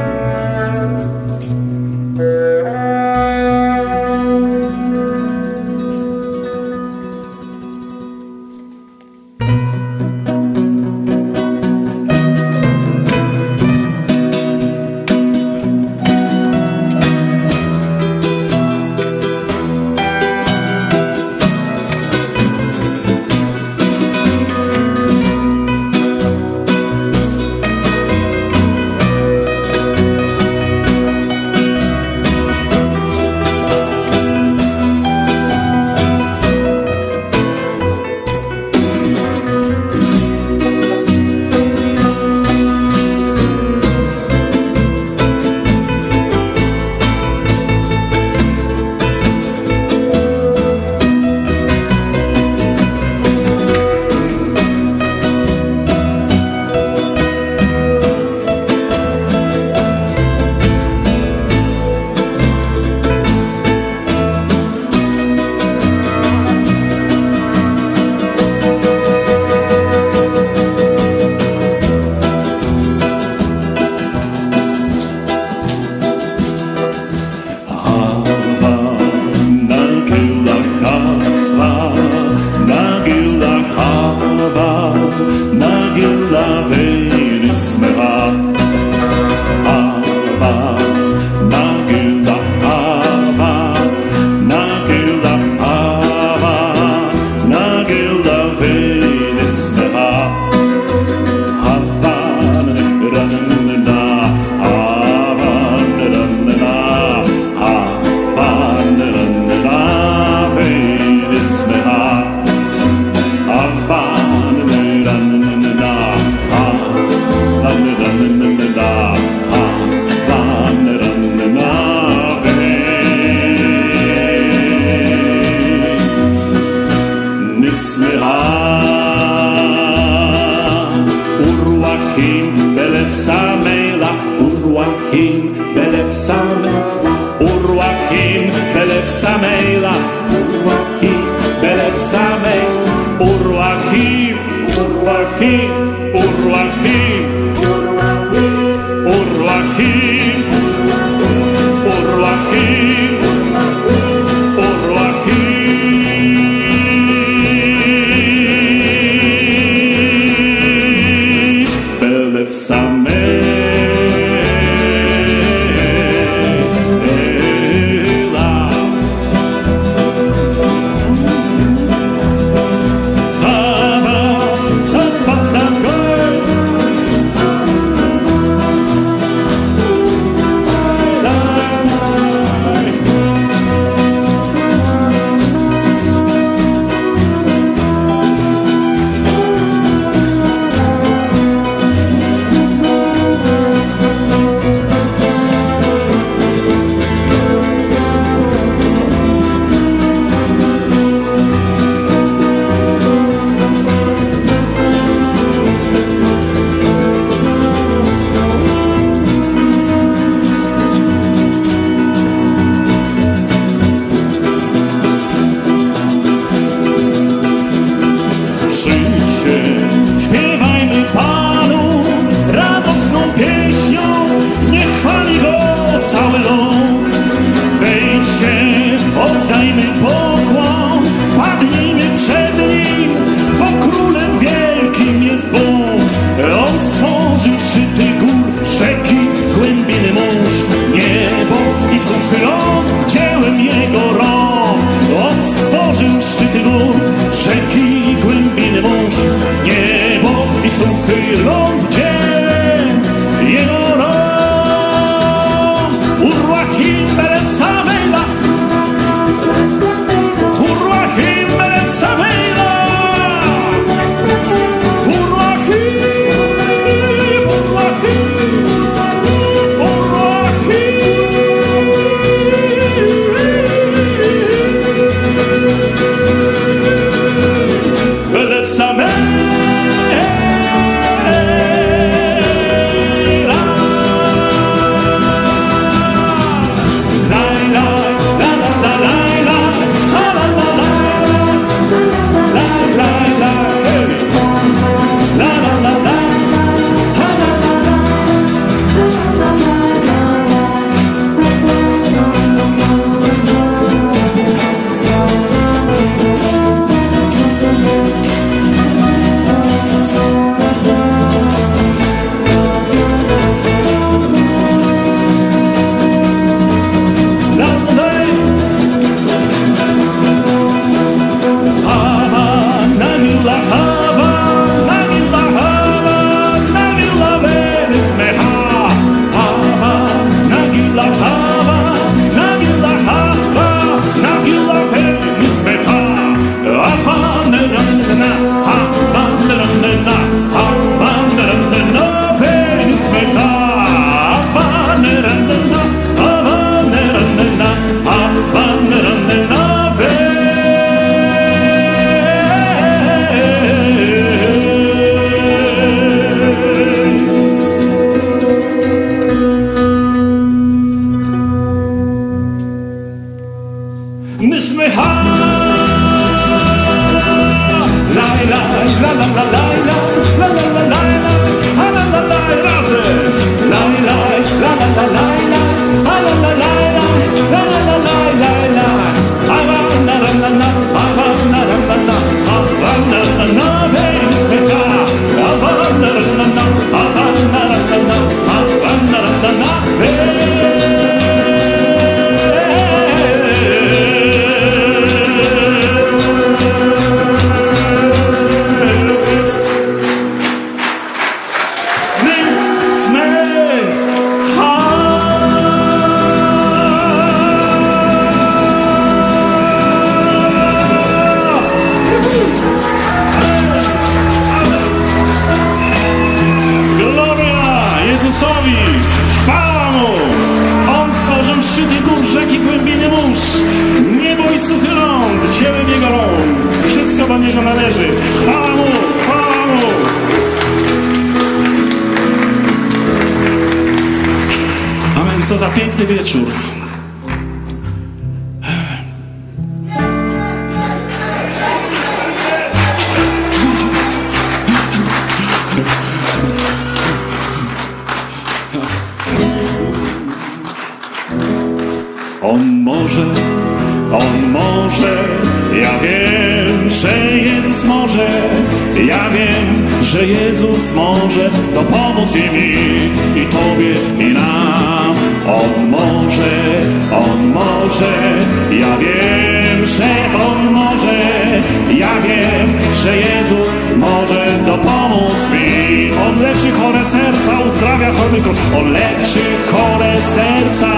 On 478.79 478.93
leczy 478.93 479.45
chore 479.71 480.23
serca, 480.23 480.93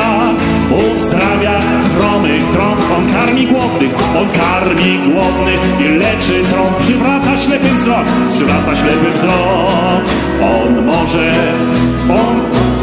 uzdrawia 0.71 1.61
chromych 1.95 2.51
krąg. 2.51 2.79
On 2.99 3.07
karmi 3.13 3.47
głodnych, 3.47 3.95
on 4.19 4.29
karmi 4.31 4.99
głodnych 4.99 5.61
i 5.81 5.99
leczy 5.99 6.43
trąb. 6.51 6.77
Przywraca 6.79 7.39
ślepy 7.39 7.75
wzrok, 7.75 8.07
przywraca 8.35 8.77
ślepy 8.77 9.11
wzrok. 9.15 10.05
On 10.43 10.85
może, 10.87 11.33
on 12.11 12.37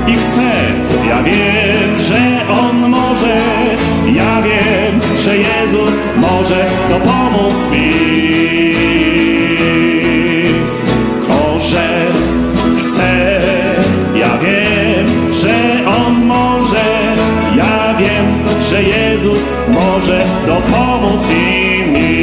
i 0.07 0.17
chce. 0.17 0.51
Ja 1.09 1.23
wiem, 1.23 1.99
że 1.99 2.53
on 2.53 2.89
może, 2.89 3.37
ja 4.13 4.41
wiem, 4.41 5.17
że 5.17 5.37
Jezus 5.37 5.93
może 6.17 6.65
dopomóc 6.89 7.69
mi. 7.71 8.72
Może 19.73 20.25
dopomóc 20.47 21.27
i 21.29 21.91
mi. 21.91 22.13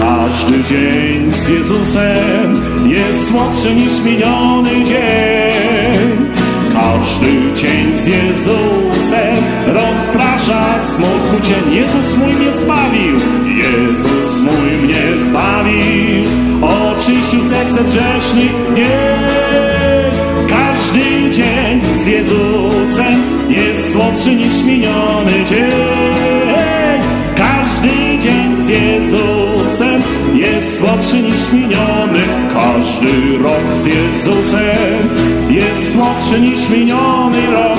Każdy 0.00 0.64
dzień 0.64 1.32
z 1.32 1.48
Jezusem 1.48 2.62
jest 2.86 3.28
słodszy 3.28 3.74
niż 3.74 4.00
miniony 4.04 4.84
dzień. 4.84 6.26
Każdy 6.72 7.54
dzień 7.54 7.96
z 7.96 8.06
Jezusem 8.06 9.36
rozprasza 9.66 10.80
smutku 10.80 11.40
cień. 11.42 11.74
Jezus 11.74 12.16
mój 12.16 12.34
mnie 12.34 12.52
zbawił, 12.52 13.20
Jezus 13.56 14.40
mój 14.40 14.70
mnie 14.82 15.18
zbawił. 15.18 16.24
Oczyścił 16.62 17.44
serce 17.44 17.84
z 17.84 17.92
grzesznych 17.92 18.72
dni. 18.72 19.65
Jest 23.48 23.92
słodszy 23.92 24.36
niż 24.36 24.62
miniony 24.62 25.44
dzień. 25.48 27.00
Każdy 27.36 28.18
dzień 28.18 28.62
z 28.62 28.68
Jezusem 28.68 30.02
jest 30.34 30.78
słodszy 30.78 31.22
niż 31.22 31.52
miniony. 31.52 32.20
Każdy 32.52 33.38
rok 33.42 33.72
z 33.72 33.86
Jezusem 33.86 35.08
jest 35.50 35.92
słodszy 35.92 36.40
niż 36.40 36.68
miniony 36.68 37.50
rok. 37.52 37.78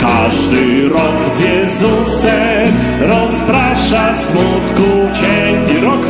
Każdy 0.00 0.88
rok 0.88 1.30
z 1.30 1.40
Jezusem 1.40 2.72
rozprasza 3.00 4.14
smutku 4.14 4.82
cień 5.14 5.78
i 5.78 5.80
rok. 5.80 6.06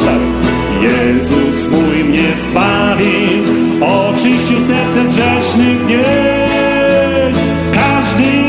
Jezus 0.83 1.71
mój 1.71 2.05
mnie 2.05 2.37
zbawił, 2.37 3.45
oczyścił 3.81 4.61
serce 4.61 5.09
z 5.09 5.15
grzesznych 5.15 5.87
dni. 5.87 6.46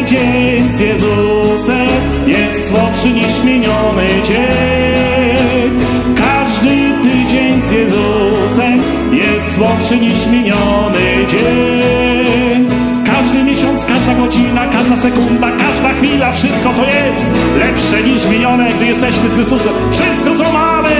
Dzień 0.07 0.69
z 0.69 0.79
Jezusem 0.79 1.87
jest 2.27 2.69
słodszy 2.69 3.09
niż 3.09 3.43
miniony 3.43 4.07
dzień. 4.23 5.79
Każdy 6.15 6.69
tydzień 7.03 7.61
z 7.61 7.71
Jezusem 7.71 8.81
jest 9.11 9.55
słodszy 9.55 9.99
niż 9.99 10.27
miniony 10.27 11.27
dzień. 11.27 12.69
Każdy 13.05 13.43
miesiąc, 13.43 13.85
każda 13.85 14.15
godzina, 14.15 14.67
każda 14.67 14.97
sekunda, 14.97 15.47
każda 15.51 15.93
chwila, 15.93 16.31
wszystko 16.31 16.69
to 16.69 16.85
jest 16.85 17.31
lepsze 17.59 18.03
niż 18.03 18.25
minione, 18.25 18.71
gdy 18.73 18.85
jesteśmy 18.85 19.29
z 19.29 19.33
Chrystusem. 19.33 19.73
Wszystko, 19.91 20.35
co 20.35 20.51
mamy 20.51 20.95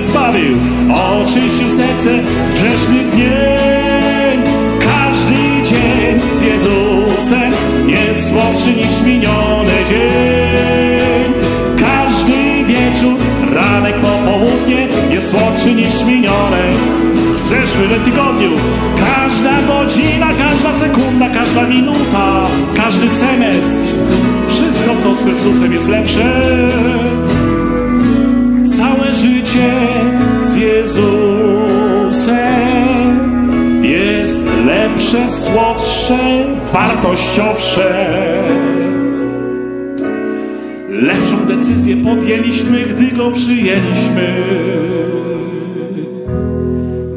zbawił 0.01 0.57
Oczyścił 0.93 1.69
serce 1.69 2.19
z 2.49 2.53
grzesznych 2.53 3.11
dni 3.11 3.29
Każdy 4.79 5.63
dzień 5.63 6.19
z 6.33 6.41
Jezusem 6.41 7.53
jest 7.87 8.29
słodszy 8.29 8.75
niż 8.75 9.01
miniony 9.05 9.71
ranek, 13.51 13.95
popołudnie 13.95 14.87
jest 15.09 15.31
słodszy 15.31 15.75
niż 15.75 16.03
minione 16.05 16.61
w 17.43 17.49
zeszłym 17.49 17.89
tygodniu. 18.05 18.51
Każda 19.05 19.61
godzina, 19.61 20.27
każda 20.37 20.73
sekunda, 20.73 21.29
każda 21.29 21.67
minuta, 21.67 22.47
każdy 22.75 23.09
semestr, 23.09 23.89
wszystko 24.47 24.91
co 25.03 25.15
z 25.15 25.23
Chrystusem 25.23 25.73
jest 25.73 25.89
lepsze. 25.89 26.43
Całe 28.77 29.13
życie 29.13 29.71
z 30.39 30.55
Jezusem 30.55 32.21
jest 33.83 34.45
lepsze, 34.65 35.29
słodsze, 35.29 36.45
wartościowsze. 36.73 38.70
Decyzję 41.47 41.97
podjęliśmy, 41.97 42.85
gdy 42.85 43.17
go 43.17 43.31
przyjęliśmy, 43.31 44.43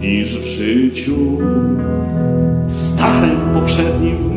niż 0.00 0.38
w 0.38 0.46
życiu 0.46 1.38
starym 2.68 3.40
poprzednim. 3.54 4.33